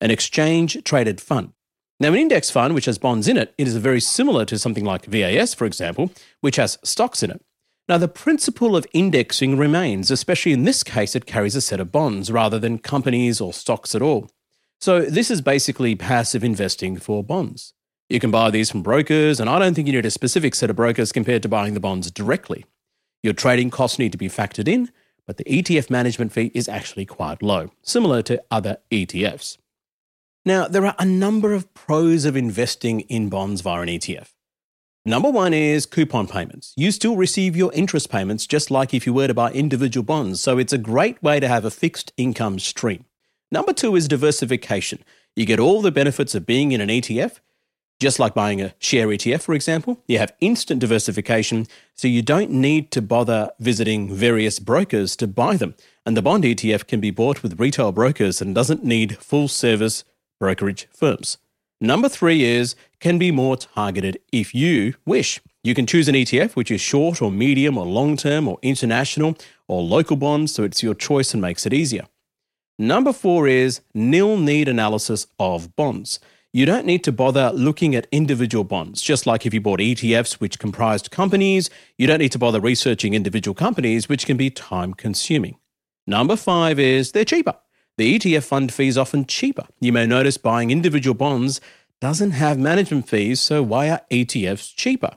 an 0.00 0.10
exchange 0.10 0.82
traded 0.84 1.20
fund. 1.20 1.52
Now, 2.02 2.08
an 2.08 2.16
index 2.16 2.50
fund 2.50 2.74
which 2.74 2.86
has 2.86 2.98
bonds 2.98 3.28
in 3.28 3.36
it, 3.36 3.54
it 3.56 3.68
is 3.68 3.76
very 3.76 4.00
similar 4.00 4.44
to 4.46 4.58
something 4.58 4.84
like 4.84 5.04
VAS, 5.04 5.54
for 5.54 5.66
example, 5.66 6.10
which 6.40 6.56
has 6.56 6.76
stocks 6.82 7.22
in 7.22 7.30
it. 7.30 7.40
Now, 7.88 7.96
the 7.96 8.08
principle 8.08 8.74
of 8.74 8.88
indexing 8.92 9.56
remains, 9.56 10.10
especially 10.10 10.50
in 10.50 10.64
this 10.64 10.82
case, 10.82 11.14
it 11.14 11.26
carries 11.26 11.54
a 11.54 11.60
set 11.60 11.78
of 11.78 11.92
bonds 11.92 12.32
rather 12.32 12.58
than 12.58 12.80
companies 12.80 13.40
or 13.40 13.52
stocks 13.52 13.94
at 13.94 14.02
all. 14.02 14.28
So, 14.80 15.02
this 15.02 15.30
is 15.30 15.40
basically 15.42 15.94
passive 15.94 16.42
investing 16.42 16.96
for 16.96 17.22
bonds. 17.22 17.72
You 18.08 18.18
can 18.18 18.32
buy 18.32 18.50
these 18.50 18.68
from 18.68 18.82
brokers, 18.82 19.38
and 19.38 19.48
I 19.48 19.60
don't 19.60 19.74
think 19.74 19.86
you 19.86 19.92
need 19.92 20.04
a 20.04 20.10
specific 20.10 20.56
set 20.56 20.70
of 20.70 20.74
brokers 20.74 21.12
compared 21.12 21.44
to 21.44 21.48
buying 21.48 21.74
the 21.74 21.78
bonds 21.78 22.10
directly. 22.10 22.64
Your 23.22 23.32
trading 23.32 23.70
costs 23.70 24.00
need 24.00 24.10
to 24.10 24.18
be 24.18 24.28
factored 24.28 24.66
in, 24.66 24.90
but 25.24 25.36
the 25.36 25.44
ETF 25.44 25.88
management 25.88 26.32
fee 26.32 26.50
is 26.52 26.68
actually 26.68 27.06
quite 27.06 27.44
low, 27.44 27.70
similar 27.80 28.22
to 28.22 28.42
other 28.50 28.78
ETFs. 28.90 29.58
Now, 30.44 30.66
there 30.66 30.84
are 30.84 30.96
a 30.98 31.04
number 31.04 31.52
of 31.52 31.72
pros 31.72 32.24
of 32.24 32.36
investing 32.36 33.02
in 33.02 33.28
bonds 33.28 33.60
via 33.60 33.82
an 33.82 33.88
ETF. 33.88 34.30
Number 35.04 35.30
one 35.30 35.54
is 35.54 35.86
coupon 35.86 36.26
payments. 36.26 36.72
You 36.76 36.90
still 36.90 37.16
receive 37.16 37.56
your 37.56 37.72
interest 37.72 38.10
payments 38.10 38.46
just 38.48 38.68
like 38.68 38.92
if 38.92 39.06
you 39.06 39.12
were 39.12 39.28
to 39.28 39.34
buy 39.34 39.52
individual 39.52 40.02
bonds, 40.02 40.40
so 40.40 40.58
it's 40.58 40.72
a 40.72 40.78
great 40.78 41.22
way 41.22 41.38
to 41.38 41.46
have 41.46 41.64
a 41.64 41.70
fixed 41.70 42.12
income 42.16 42.58
stream. 42.58 43.04
Number 43.52 43.72
two 43.72 43.94
is 43.94 44.08
diversification. 44.08 45.04
You 45.36 45.46
get 45.46 45.60
all 45.60 45.80
the 45.80 45.92
benefits 45.92 46.34
of 46.34 46.44
being 46.44 46.72
in 46.72 46.80
an 46.80 46.88
ETF, 46.88 47.38
just 48.00 48.18
like 48.18 48.34
buying 48.34 48.60
a 48.60 48.74
share 48.80 49.06
ETF, 49.06 49.42
for 49.42 49.54
example. 49.54 50.02
You 50.08 50.18
have 50.18 50.34
instant 50.40 50.80
diversification, 50.80 51.68
so 51.94 52.08
you 52.08 52.22
don't 52.22 52.50
need 52.50 52.90
to 52.90 53.00
bother 53.00 53.50
visiting 53.60 54.12
various 54.12 54.58
brokers 54.58 55.14
to 55.16 55.28
buy 55.28 55.56
them. 55.56 55.76
And 56.04 56.16
the 56.16 56.22
bond 56.22 56.42
ETF 56.42 56.88
can 56.88 56.98
be 56.98 57.12
bought 57.12 57.44
with 57.44 57.60
retail 57.60 57.92
brokers 57.92 58.42
and 58.42 58.56
doesn't 58.56 58.84
need 58.84 59.18
full 59.18 59.46
service 59.46 60.02
brokerage 60.42 60.88
firms. 60.92 61.38
Number 61.80 62.08
three 62.08 62.42
is 62.42 62.74
can 62.98 63.16
be 63.16 63.30
more 63.30 63.56
targeted 63.56 64.18
if 64.32 64.52
you 64.52 64.94
wish. 65.06 65.40
You 65.62 65.72
can 65.72 65.86
choose 65.86 66.08
an 66.08 66.16
ETF 66.16 66.56
which 66.56 66.72
is 66.72 66.80
short 66.80 67.22
or 67.22 67.30
medium 67.30 67.78
or 67.78 67.86
long 67.86 68.16
term 68.16 68.48
or 68.48 68.58
international 68.60 69.36
or 69.68 69.82
local 69.82 70.16
bonds, 70.16 70.52
so 70.52 70.64
it's 70.64 70.82
your 70.82 70.96
choice 70.96 71.32
and 71.32 71.40
makes 71.40 71.64
it 71.64 71.72
easier. 71.72 72.06
Number 72.76 73.12
four 73.12 73.46
is 73.46 73.82
nil 73.94 74.36
need 74.36 74.66
analysis 74.66 75.28
of 75.38 75.76
bonds. 75.76 76.18
You 76.52 76.66
don't 76.66 76.86
need 76.86 77.04
to 77.04 77.12
bother 77.12 77.52
looking 77.54 77.94
at 77.94 78.08
individual 78.10 78.64
bonds. 78.64 79.00
Just 79.00 79.28
like 79.28 79.46
if 79.46 79.54
you 79.54 79.60
bought 79.60 79.78
ETFs 79.78 80.34
which 80.40 80.58
comprised 80.58 81.12
companies, 81.12 81.70
you 81.98 82.08
don't 82.08 82.18
need 82.18 82.32
to 82.32 82.40
bother 82.40 82.58
researching 82.60 83.14
individual 83.14 83.54
companies, 83.54 84.08
which 84.08 84.26
can 84.26 84.36
be 84.36 84.50
time 84.50 84.92
consuming. 84.92 85.58
Number 86.04 86.34
five 86.34 86.80
is 86.80 87.12
they're 87.12 87.24
cheaper. 87.24 87.54
The 88.02 88.18
ETF 88.18 88.42
fund 88.42 88.74
fee 88.74 88.88
is 88.88 88.98
often 88.98 89.26
cheaper. 89.26 89.62
You 89.78 89.92
may 89.92 90.06
notice 90.06 90.36
buying 90.36 90.72
individual 90.72 91.14
bonds 91.14 91.60
doesn't 92.00 92.32
have 92.32 92.58
management 92.58 93.08
fees, 93.08 93.38
so 93.38 93.62
why 93.62 93.90
are 93.90 94.00
ETFs 94.10 94.74
cheaper? 94.74 95.12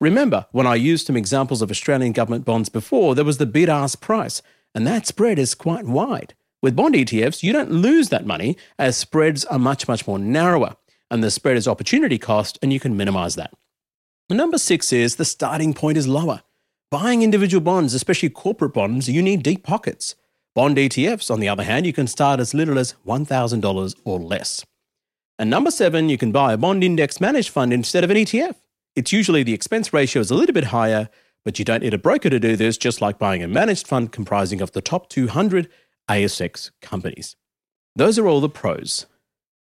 Remember, 0.00 0.46
when 0.50 0.66
I 0.66 0.74
used 0.74 1.06
some 1.06 1.16
examples 1.16 1.62
of 1.62 1.70
Australian 1.70 2.10
government 2.10 2.44
bonds 2.44 2.68
before, 2.68 3.14
there 3.14 3.24
was 3.24 3.38
the 3.38 3.46
bid 3.46 3.68
ask 3.68 4.00
price, 4.00 4.42
and 4.74 4.84
that 4.84 5.06
spread 5.06 5.38
is 5.38 5.54
quite 5.54 5.86
wide. 5.86 6.34
With 6.60 6.74
bond 6.74 6.96
ETFs, 6.96 7.44
you 7.44 7.52
don't 7.52 7.70
lose 7.70 8.08
that 8.08 8.26
money 8.26 8.56
as 8.80 8.96
spreads 8.96 9.44
are 9.44 9.60
much, 9.60 9.86
much 9.86 10.04
more 10.08 10.18
narrower, 10.18 10.74
and 11.12 11.22
the 11.22 11.30
spread 11.30 11.56
is 11.56 11.68
opportunity 11.68 12.18
cost, 12.18 12.58
and 12.60 12.72
you 12.72 12.80
can 12.80 12.96
minimize 12.96 13.36
that. 13.36 13.54
Number 14.28 14.58
six 14.58 14.92
is 14.92 15.14
the 15.14 15.24
starting 15.24 15.72
point 15.72 15.96
is 15.96 16.08
lower. 16.08 16.42
Buying 16.90 17.22
individual 17.22 17.60
bonds, 17.60 17.94
especially 17.94 18.30
corporate 18.30 18.74
bonds, 18.74 19.08
you 19.08 19.22
need 19.22 19.44
deep 19.44 19.62
pockets. 19.62 20.16
Bond 20.54 20.76
ETFs, 20.76 21.32
on 21.32 21.40
the 21.40 21.48
other 21.48 21.64
hand, 21.64 21.84
you 21.84 21.92
can 21.92 22.06
start 22.06 22.38
as 22.38 22.54
little 22.54 22.78
as 22.78 22.94
$1,000 23.04 23.94
or 24.04 24.20
less. 24.20 24.64
And 25.36 25.50
number 25.50 25.72
seven, 25.72 26.08
you 26.08 26.16
can 26.16 26.30
buy 26.30 26.52
a 26.52 26.56
bond 26.56 26.84
index 26.84 27.20
managed 27.20 27.48
fund 27.48 27.72
instead 27.72 28.04
of 28.04 28.10
an 28.10 28.16
ETF. 28.16 28.54
It's 28.94 29.12
usually 29.12 29.42
the 29.42 29.52
expense 29.52 29.92
ratio 29.92 30.20
is 30.20 30.30
a 30.30 30.36
little 30.36 30.52
bit 30.52 30.66
higher, 30.66 31.08
but 31.44 31.58
you 31.58 31.64
don't 31.64 31.82
need 31.82 31.92
a 31.92 31.98
broker 31.98 32.30
to 32.30 32.38
do 32.38 32.54
this, 32.54 32.76
just 32.76 33.00
like 33.00 33.18
buying 33.18 33.42
a 33.42 33.48
managed 33.48 33.88
fund 33.88 34.12
comprising 34.12 34.60
of 34.60 34.70
the 34.70 34.80
top 34.80 35.08
200 35.08 35.68
ASX 36.08 36.70
companies. 36.80 37.34
Those 37.96 38.16
are 38.16 38.28
all 38.28 38.40
the 38.40 38.48
pros. 38.48 39.06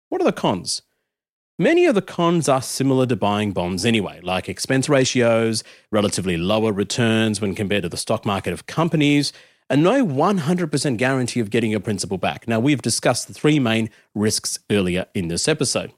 What 0.09 0.19
are 0.19 0.25
the 0.25 0.33
cons? 0.33 0.81
Many 1.57 1.85
of 1.85 1.95
the 1.95 2.01
cons 2.01 2.49
are 2.49 2.61
similar 2.61 3.05
to 3.05 3.15
buying 3.15 3.53
bonds 3.53 3.85
anyway, 3.85 4.19
like 4.21 4.49
expense 4.49 4.89
ratios, 4.89 5.63
relatively 5.91 6.35
lower 6.35 6.73
returns 6.73 7.39
when 7.39 7.55
compared 7.55 7.83
to 7.83 7.89
the 7.89 7.95
stock 7.95 8.25
market 8.25 8.51
of 8.51 8.65
companies, 8.65 9.31
and 9.69 9.83
no 9.83 10.05
100% 10.05 10.97
guarantee 10.97 11.39
of 11.39 11.49
getting 11.49 11.71
your 11.71 11.79
principal 11.79 12.17
back. 12.17 12.47
Now, 12.47 12.59
we've 12.59 12.81
discussed 12.81 13.27
the 13.27 13.33
three 13.33 13.59
main 13.59 13.89
risks 14.13 14.59
earlier 14.69 15.05
in 15.13 15.27
this 15.27 15.47
episode. 15.47 15.91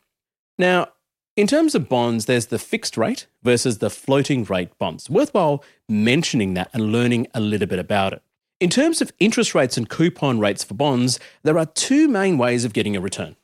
Now, 0.57 0.87
in 1.35 1.47
terms 1.47 1.75
of 1.75 1.89
bonds, 1.89 2.25
there's 2.25 2.45
the 2.45 2.59
fixed 2.59 2.95
rate 2.95 3.27
versus 3.43 3.79
the 3.79 3.89
floating 3.89 4.45
rate 4.45 4.77
bonds. 4.77 5.09
Worthwhile 5.09 5.63
mentioning 5.89 6.53
that 6.53 6.69
and 6.73 6.91
learning 6.91 7.27
a 7.33 7.41
little 7.41 7.67
bit 7.67 7.79
about 7.79 8.13
it. 8.13 8.21
In 8.61 8.69
terms 8.69 9.01
of 9.01 9.11
interest 9.19 9.53
rates 9.53 9.75
and 9.75 9.89
coupon 9.89 10.39
rates 10.39 10.63
for 10.63 10.75
bonds, 10.75 11.19
there 11.43 11.57
are 11.57 11.65
two 11.65 12.07
main 12.07 12.37
ways 12.37 12.63
of 12.63 12.71
getting 12.71 12.95
a 12.95 13.01
return. 13.01 13.35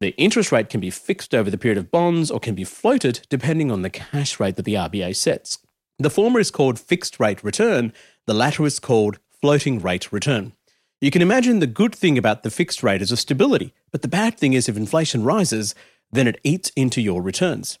The 0.00 0.08
interest 0.16 0.50
rate 0.50 0.68
can 0.68 0.80
be 0.80 0.90
fixed 0.90 1.34
over 1.34 1.48
the 1.48 1.56
period 1.56 1.78
of 1.78 1.90
bonds 1.92 2.32
or 2.32 2.40
can 2.40 2.56
be 2.56 2.64
floated 2.64 3.24
depending 3.28 3.70
on 3.70 3.82
the 3.82 3.90
cash 3.90 4.40
rate 4.40 4.56
that 4.56 4.64
the 4.64 4.74
RBA 4.74 5.14
sets. 5.14 5.60
The 5.98 6.10
former 6.10 6.40
is 6.40 6.50
called 6.50 6.80
fixed 6.80 7.20
rate 7.20 7.42
return, 7.44 7.92
the 8.26 8.34
latter 8.34 8.66
is 8.66 8.78
called 8.78 9.18
floating 9.40 9.78
rate 9.78 10.12
return. 10.12 10.52
You 11.00 11.10
can 11.10 11.22
imagine 11.22 11.58
the 11.58 11.66
good 11.66 11.94
thing 11.94 12.16
about 12.16 12.42
the 12.42 12.50
fixed 12.50 12.82
rate 12.82 13.02
is 13.02 13.12
a 13.12 13.16
stability, 13.16 13.74
but 13.92 14.02
the 14.02 14.08
bad 14.08 14.38
thing 14.38 14.54
is 14.54 14.68
if 14.68 14.76
inflation 14.76 15.24
rises, 15.24 15.74
then 16.10 16.26
it 16.26 16.40
eats 16.42 16.70
into 16.70 17.00
your 17.00 17.20
returns. 17.20 17.78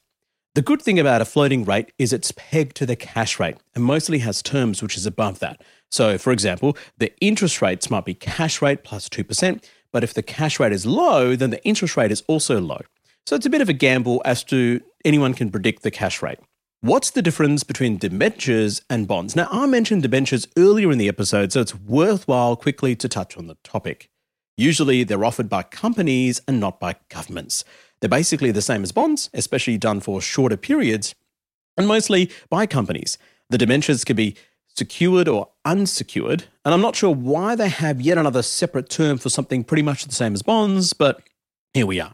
The 0.54 0.62
good 0.62 0.80
thing 0.80 0.98
about 0.98 1.20
a 1.20 1.26
floating 1.26 1.64
rate 1.64 1.92
is 1.98 2.12
it's 2.12 2.32
pegged 2.32 2.76
to 2.76 2.86
the 2.86 2.96
cash 2.96 3.38
rate 3.38 3.56
and 3.74 3.84
mostly 3.84 4.20
has 4.20 4.42
terms 4.42 4.82
which 4.82 4.96
is 4.96 5.06
above 5.06 5.38
that. 5.40 5.62
So, 5.90 6.18
for 6.18 6.32
example, 6.32 6.76
the 6.96 7.12
interest 7.20 7.60
rates 7.60 7.90
might 7.90 8.04
be 8.04 8.14
cash 8.14 8.62
rate 8.62 8.82
plus 8.82 9.08
2%, 9.08 9.62
but 9.92 10.02
if 10.02 10.14
the 10.14 10.22
cash 10.22 10.58
rate 10.58 10.72
is 10.72 10.86
low, 10.86 11.36
then 11.36 11.50
the 11.50 11.64
interest 11.64 11.96
rate 11.96 12.10
is 12.10 12.22
also 12.26 12.60
low. 12.60 12.80
So 13.26 13.36
it's 13.36 13.46
a 13.46 13.50
bit 13.50 13.60
of 13.60 13.68
a 13.68 13.74
gamble 13.74 14.22
as 14.24 14.44
to 14.44 14.80
anyone 15.04 15.34
can 15.34 15.50
predict 15.50 15.82
the 15.82 15.90
cash 15.90 16.22
rate. 16.22 16.38
What's 16.86 17.10
the 17.10 17.20
difference 17.20 17.64
between 17.64 17.96
debentures 17.96 18.80
and 18.88 19.08
bonds? 19.08 19.34
Now, 19.34 19.48
I 19.50 19.66
mentioned 19.66 20.02
debentures 20.02 20.46
earlier 20.56 20.92
in 20.92 20.98
the 20.98 21.08
episode, 21.08 21.50
so 21.50 21.60
it's 21.60 21.74
worthwhile 21.74 22.54
quickly 22.54 22.94
to 22.94 23.08
touch 23.08 23.36
on 23.36 23.48
the 23.48 23.56
topic. 23.64 24.08
Usually, 24.56 25.02
they're 25.02 25.24
offered 25.24 25.48
by 25.48 25.64
companies 25.64 26.40
and 26.46 26.60
not 26.60 26.78
by 26.78 26.94
governments. 27.08 27.64
They're 27.98 28.08
basically 28.08 28.52
the 28.52 28.62
same 28.62 28.84
as 28.84 28.92
bonds, 28.92 29.30
especially 29.34 29.78
done 29.78 29.98
for 29.98 30.20
shorter 30.20 30.56
periods, 30.56 31.16
and 31.76 31.88
mostly 31.88 32.30
by 32.50 32.66
companies. 32.66 33.18
The 33.50 33.58
debentures 33.58 34.04
can 34.04 34.14
be 34.14 34.36
secured 34.68 35.26
or 35.26 35.48
unsecured, 35.64 36.44
and 36.64 36.72
I'm 36.72 36.82
not 36.82 36.94
sure 36.94 37.12
why 37.12 37.56
they 37.56 37.68
have 37.68 38.00
yet 38.00 38.16
another 38.16 38.42
separate 38.42 38.88
term 38.88 39.18
for 39.18 39.28
something 39.28 39.64
pretty 39.64 39.82
much 39.82 40.04
the 40.04 40.14
same 40.14 40.34
as 40.34 40.42
bonds, 40.42 40.92
but 40.92 41.20
here 41.74 41.86
we 41.86 41.98
are. 41.98 42.12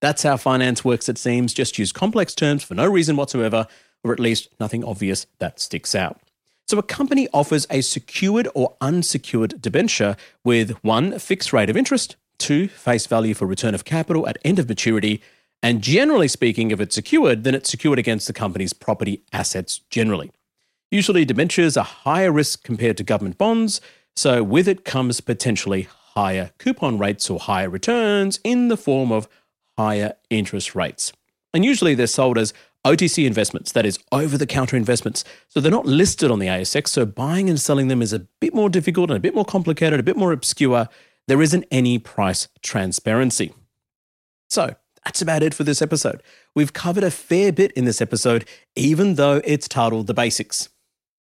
That's 0.00 0.22
how 0.22 0.38
finance 0.38 0.82
works, 0.82 1.10
it 1.10 1.18
seems. 1.18 1.52
Just 1.52 1.78
use 1.78 1.92
complex 1.92 2.34
terms 2.34 2.64
for 2.64 2.72
no 2.72 2.86
reason 2.86 3.16
whatsoever 3.16 3.66
or 4.04 4.12
at 4.12 4.20
least 4.20 4.48
nothing 4.60 4.84
obvious 4.84 5.26
that 5.38 5.58
sticks 5.58 5.94
out. 5.94 6.20
So, 6.66 6.78
a 6.78 6.82
company 6.82 7.28
offers 7.34 7.66
a 7.70 7.80
secured 7.80 8.48
or 8.54 8.74
unsecured 8.80 9.60
debenture 9.60 10.16
with 10.44 10.70
one, 10.82 11.18
fixed 11.18 11.52
rate 11.52 11.68
of 11.68 11.76
interest, 11.76 12.16
two, 12.38 12.68
face 12.68 13.06
value 13.06 13.34
for 13.34 13.46
return 13.46 13.74
of 13.74 13.84
capital 13.84 14.26
at 14.28 14.38
end 14.44 14.58
of 14.58 14.68
maturity, 14.68 15.20
And 15.62 15.80
generally 15.80 16.28
speaking, 16.28 16.70
if 16.70 16.80
it's 16.80 16.94
secured, 16.94 17.42
then 17.42 17.54
it's 17.54 17.70
secured 17.70 17.98
against 17.98 18.26
the 18.26 18.34
company's 18.34 18.74
property 18.74 19.22
assets 19.32 19.80
generally. 19.88 20.30
Usually, 20.90 21.24
debentures 21.24 21.78
are 21.78 21.84
higher 21.84 22.30
risk 22.30 22.62
compared 22.62 22.98
to 22.98 23.02
government 23.02 23.38
bonds, 23.38 23.80
so 24.14 24.42
with 24.42 24.68
it 24.68 24.84
comes 24.84 25.22
potentially 25.22 25.88
higher 26.14 26.50
coupon 26.58 26.98
rates 26.98 27.30
or 27.30 27.40
higher 27.40 27.70
returns 27.70 28.38
in 28.44 28.68
the 28.68 28.76
form 28.76 29.10
of 29.10 29.26
higher 29.78 30.12
interest 30.28 30.74
rates. 30.74 31.12
And 31.54 31.64
usually 31.64 31.94
they're 31.94 32.06
sold 32.06 32.36
as 32.36 32.52
OTC 32.84 33.26
investments, 33.26 33.72
that 33.72 33.86
is, 33.86 33.98
over 34.12 34.36
the 34.36 34.46
counter 34.46 34.76
investments. 34.76 35.24
So 35.48 35.60
they're 35.60 35.70
not 35.70 35.86
listed 35.86 36.30
on 36.30 36.38
the 36.38 36.46
ASX, 36.46 36.88
so 36.88 37.06
buying 37.06 37.48
and 37.48 37.60
selling 37.60 37.88
them 37.88 38.02
is 38.02 38.12
a 38.12 38.26
bit 38.40 38.54
more 38.54 38.68
difficult 38.68 39.10
and 39.10 39.16
a 39.16 39.20
bit 39.20 39.34
more 39.34 39.44
complicated, 39.44 39.98
a 39.98 40.02
bit 40.02 40.16
more 40.16 40.32
obscure. 40.32 40.88
There 41.26 41.40
isn't 41.40 41.64
any 41.70 41.98
price 41.98 42.48
transparency. 42.62 43.54
So 44.50 44.74
that's 45.04 45.22
about 45.22 45.42
it 45.42 45.54
for 45.54 45.64
this 45.64 45.82
episode. 45.82 46.22
We've 46.54 46.72
covered 46.72 47.04
a 47.04 47.10
fair 47.10 47.52
bit 47.52 47.72
in 47.72 47.84
this 47.84 48.00
episode, 48.00 48.46
even 48.76 49.14
though 49.14 49.40
it's 49.44 49.68
titled 49.68 50.06
The 50.06 50.14
Basics. 50.14 50.68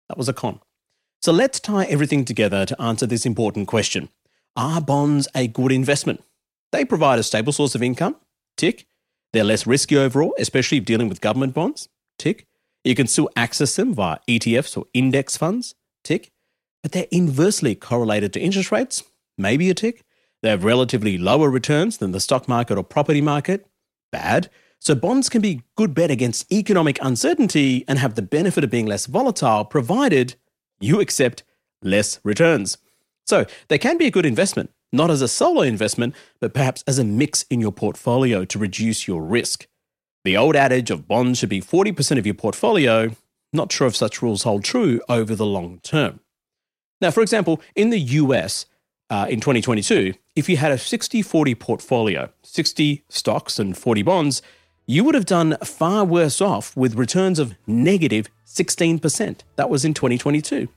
That 0.08 0.18
was 0.18 0.28
a 0.28 0.32
con. 0.32 0.60
So 1.20 1.32
let's 1.32 1.60
tie 1.60 1.84
everything 1.84 2.24
together 2.24 2.66
to 2.66 2.82
answer 2.82 3.06
this 3.06 3.24
important 3.24 3.68
question 3.68 4.08
Are 4.56 4.80
bonds 4.80 5.28
a 5.34 5.46
good 5.46 5.72
investment? 5.72 6.22
They 6.72 6.84
provide 6.84 7.18
a 7.18 7.22
stable 7.22 7.52
source 7.52 7.74
of 7.74 7.82
income, 7.82 8.16
tick. 8.56 8.86
They're 9.32 9.44
less 9.44 9.66
risky 9.66 9.96
overall, 9.96 10.34
especially 10.38 10.78
if 10.78 10.84
dealing 10.84 11.08
with 11.08 11.20
government 11.20 11.54
bonds, 11.54 11.88
tick. 12.18 12.46
You 12.84 12.94
can 12.94 13.06
still 13.06 13.30
access 13.36 13.76
them 13.76 13.94
via 13.94 14.18
ETFs 14.28 14.76
or 14.76 14.86
index 14.92 15.36
funds, 15.36 15.74
tick. 16.04 16.32
But 16.82 16.92
they're 16.92 17.06
inversely 17.10 17.74
correlated 17.74 18.32
to 18.32 18.40
interest 18.40 18.72
rates, 18.72 19.04
maybe 19.38 19.70
a 19.70 19.74
tick. 19.74 20.04
They 20.42 20.50
have 20.50 20.64
relatively 20.64 21.16
lower 21.16 21.48
returns 21.48 21.98
than 21.98 22.10
the 22.10 22.20
stock 22.20 22.48
market 22.48 22.76
or 22.76 22.82
property 22.82 23.20
market, 23.20 23.66
bad. 24.10 24.50
So 24.80 24.96
bonds 24.96 25.28
can 25.28 25.40
be 25.40 25.50
a 25.50 25.62
good 25.76 25.94
bet 25.94 26.10
against 26.10 26.52
economic 26.52 26.98
uncertainty 27.00 27.84
and 27.86 28.00
have 28.00 28.16
the 28.16 28.22
benefit 28.22 28.64
of 28.64 28.70
being 28.70 28.86
less 28.86 29.06
volatile, 29.06 29.64
provided 29.64 30.34
you 30.80 31.00
accept 31.00 31.44
less 31.82 32.18
returns. 32.24 32.78
So 33.24 33.46
they 33.68 33.78
can 33.78 33.96
be 33.96 34.06
a 34.06 34.10
good 34.10 34.26
investment, 34.26 34.72
not 34.92 35.10
as 35.10 35.22
a 35.22 35.28
solo 35.28 35.62
investment, 35.62 36.14
but 36.40 36.54
perhaps 36.54 36.84
as 36.86 36.98
a 36.98 37.04
mix 37.04 37.44
in 37.44 37.60
your 37.60 37.72
portfolio 37.72 38.44
to 38.44 38.58
reduce 38.58 39.08
your 39.08 39.22
risk. 39.22 39.66
The 40.24 40.36
old 40.36 40.54
adage 40.54 40.90
of 40.90 41.08
bonds 41.08 41.38
should 41.38 41.48
be 41.48 41.60
40% 41.60 42.18
of 42.18 42.26
your 42.26 42.34
portfolio, 42.34 43.16
not 43.52 43.72
sure 43.72 43.86
if 43.86 43.96
such 43.96 44.22
rules 44.22 44.44
hold 44.44 44.64
true 44.64 45.00
over 45.08 45.34
the 45.34 45.46
long 45.46 45.80
term. 45.82 46.20
Now, 47.00 47.10
for 47.10 47.22
example, 47.22 47.60
in 47.74 47.90
the 47.90 47.98
US 47.98 48.66
uh, 49.10 49.26
in 49.28 49.40
2022, 49.40 50.14
if 50.36 50.48
you 50.48 50.56
had 50.56 50.72
a 50.72 50.78
60 50.78 51.22
40 51.22 51.54
portfolio, 51.56 52.30
60 52.42 53.04
stocks 53.08 53.58
and 53.58 53.76
40 53.76 54.02
bonds, 54.02 54.42
you 54.86 55.04
would 55.04 55.14
have 55.14 55.26
done 55.26 55.56
far 55.64 56.04
worse 56.04 56.40
off 56.40 56.76
with 56.76 56.94
returns 56.94 57.38
of 57.38 57.54
negative 57.66 58.28
16%. 58.46 59.40
That 59.56 59.70
was 59.70 59.84
in 59.84 59.94
2022. 59.94 60.68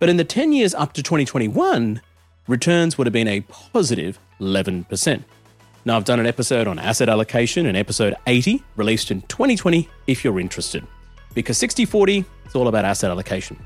But 0.00 0.08
in 0.08 0.16
the 0.16 0.24
10 0.24 0.52
years 0.52 0.74
up 0.74 0.92
to 0.94 1.02
2021, 1.02 2.00
returns 2.46 2.98
would 2.98 3.06
have 3.06 3.12
been 3.12 3.28
a 3.28 3.40
positive 3.42 4.18
11%. 4.40 5.24
Now, 5.86 5.96
I've 5.96 6.04
done 6.04 6.20
an 6.20 6.26
episode 6.26 6.66
on 6.66 6.78
asset 6.78 7.08
allocation 7.08 7.66
in 7.66 7.76
episode 7.76 8.14
80, 8.26 8.62
released 8.76 9.10
in 9.10 9.20
2020, 9.22 9.88
if 10.06 10.24
you're 10.24 10.40
interested. 10.40 10.86
Because 11.34 11.58
60 11.58 11.84
40, 11.84 12.24
it's 12.44 12.54
all 12.54 12.68
about 12.68 12.84
asset 12.84 13.10
allocation. 13.10 13.62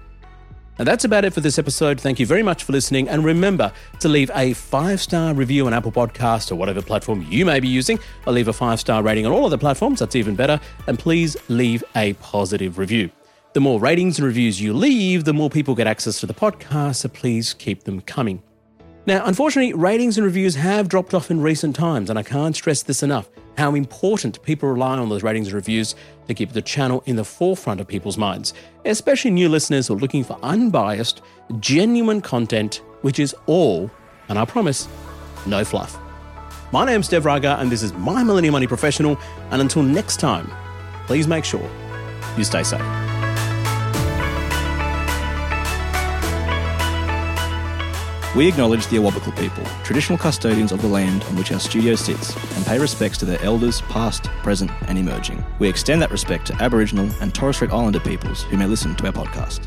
And 0.78 0.86
that's 0.86 1.04
about 1.04 1.24
it 1.24 1.32
for 1.32 1.40
this 1.40 1.58
episode. 1.58 2.00
Thank 2.00 2.20
you 2.20 2.26
very 2.26 2.42
much 2.42 2.62
for 2.62 2.72
listening. 2.72 3.08
And 3.08 3.24
remember 3.24 3.72
to 3.98 4.08
leave 4.08 4.30
a 4.34 4.52
five 4.52 5.00
star 5.00 5.34
review 5.34 5.66
on 5.66 5.74
Apple 5.74 5.90
Podcast 5.90 6.52
or 6.52 6.54
whatever 6.54 6.80
platform 6.80 7.26
you 7.28 7.44
may 7.44 7.58
be 7.58 7.66
using. 7.66 7.98
I'll 8.26 8.32
leave 8.32 8.46
a 8.46 8.52
five 8.52 8.78
star 8.78 9.02
rating 9.02 9.26
on 9.26 9.32
all 9.32 9.44
other 9.44 9.58
platforms. 9.58 9.98
That's 9.98 10.14
even 10.14 10.36
better. 10.36 10.60
And 10.86 10.96
please 10.96 11.36
leave 11.48 11.82
a 11.96 12.12
positive 12.14 12.78
review. 12.78 13.10
The 13.54 13.60
more 13.60 13.80
ratings 13.80 14.18
and 14.18 14.26
reviews 14.26 14.60
you 14.60 14.72
leave, 14.72 15.24
the 15.24 15.32
more 15.32 15.50
people 15.50 15.74
get 15.74 15.88
access 15.88 16.20
to 16.20 16.26
the 16.26 16.34
podcast. 16.34 16.96
So 16.96 17.08
please 17.08 17.54
keep 17.54 17.82
them 17.82 18.00
coming. 18.00 18.40
Now, 19.08 19.24
unfortunately, 19.24 19.72
ratings 19.72 20.18
and 20.18 20.24
reviews 20.26 20.54
have 20.56 20.86
dropped 20.86 21.14
off 21.14 21.30
in 21.30 21.40
recent 21.40 21.74
times, 21.74 22.10
and 22.10 22.18
I 22.18 22.22
can't 22.22 22.54
stress 22.54 22.82
this 22.82 23.02
enough 23.02 23.26
how 23.56 23.74
important 23.74 24.42
people 24.42 24.68
rely 24.68 24.98
on 24.98 25.08
those 25.08 25.22
ratings 25.22 25.46
and 25.46 25.54
reviews 25.54 25.94
to 26.26 26.34
keep 26.34 26.52
the 26.52 26.60
channel 26.60 27.02
in 27.06 27.16
the 27.16 27.24
forefront 27.24 27.80
of 27.80 27.88
people's 27.88 28.18
minds, 28.18 28.52
especially 28.84 29.30
new 29.30 29.48
listeners 29.48 29.88
who 29.88 29.94
are 29.94 29.98
looking 29.98 30.24
for 30.24 30.38
unbiased, 30.42 31.22
genuine 31.58 32.20
content, 32.20 32.82
which 33.00 33.18
is 33.18 33.34
all, 33.46 33.90
and 34.28 34.38
I 34.38 34.44
promise, 34.44 34.86
no 35.46 35.64
fluff. 35.64 35.98
My 36.70 36.84
name's 36.84 37.08
Dev 37.08 37.24
Raga, 37.24 37.58
and 37.60 37.72
this 37.72 37.82
is 37.82 37.94
My 37.94 38.22
Millennial 38.22 38.52
Money 38.52 38.66
Professional. 38.66 39.18
And 39.50 39.62
until 39.62 39.82
next 39.82 40.20
time, 40.20 40.52
please 41.06 41.26
make 41.26 41.46
sure 41.46 41.66
you 42.36 42.44
stay 42.44 42.62
safe. 42.62 43.07
We 48.38 48.46
acknowledge 48.46 48.86
the 48.86 48.98
Awabakal 48.98 49.36
people, 49.36 49.64
traditional 49.82 50.16
custodians 50.16 50.70
of 50.70 50.80
the 50.80 50.86
land 50.86 51.24
on 51.24 51.34
which 51.34 51.50
our 51.50 51.58
studio 51.58 51.96
sits, 51.96 52.36
and 52.54 52.64
pay 52.64 52.78
respects 52.78 53.18
to 53.18 53.24
their 53.24 53.42
elders, 53.42 53.80
past, 53.88 54.26
present, 54.44 54.70
and 54.82 54.96
emerging. 54.96 55.44
We 55.58 55.68
extend 55.68 56.00
that 56.02 56.12
respect 56.12 56.46
to 56.46 56.62
Aboriginal 56.62 57.10
and 57.20 57.34
Torres 57.34 57.56
Strait 57.56 57.72
Islander 57.72 57.98
peoples 57.98 58.44
who 58.44 58.56
may 58.56 58.66
listen 58.66 58.94
to 58.94 59.06
our 59.06 59.12
podcast. 59.12 59.66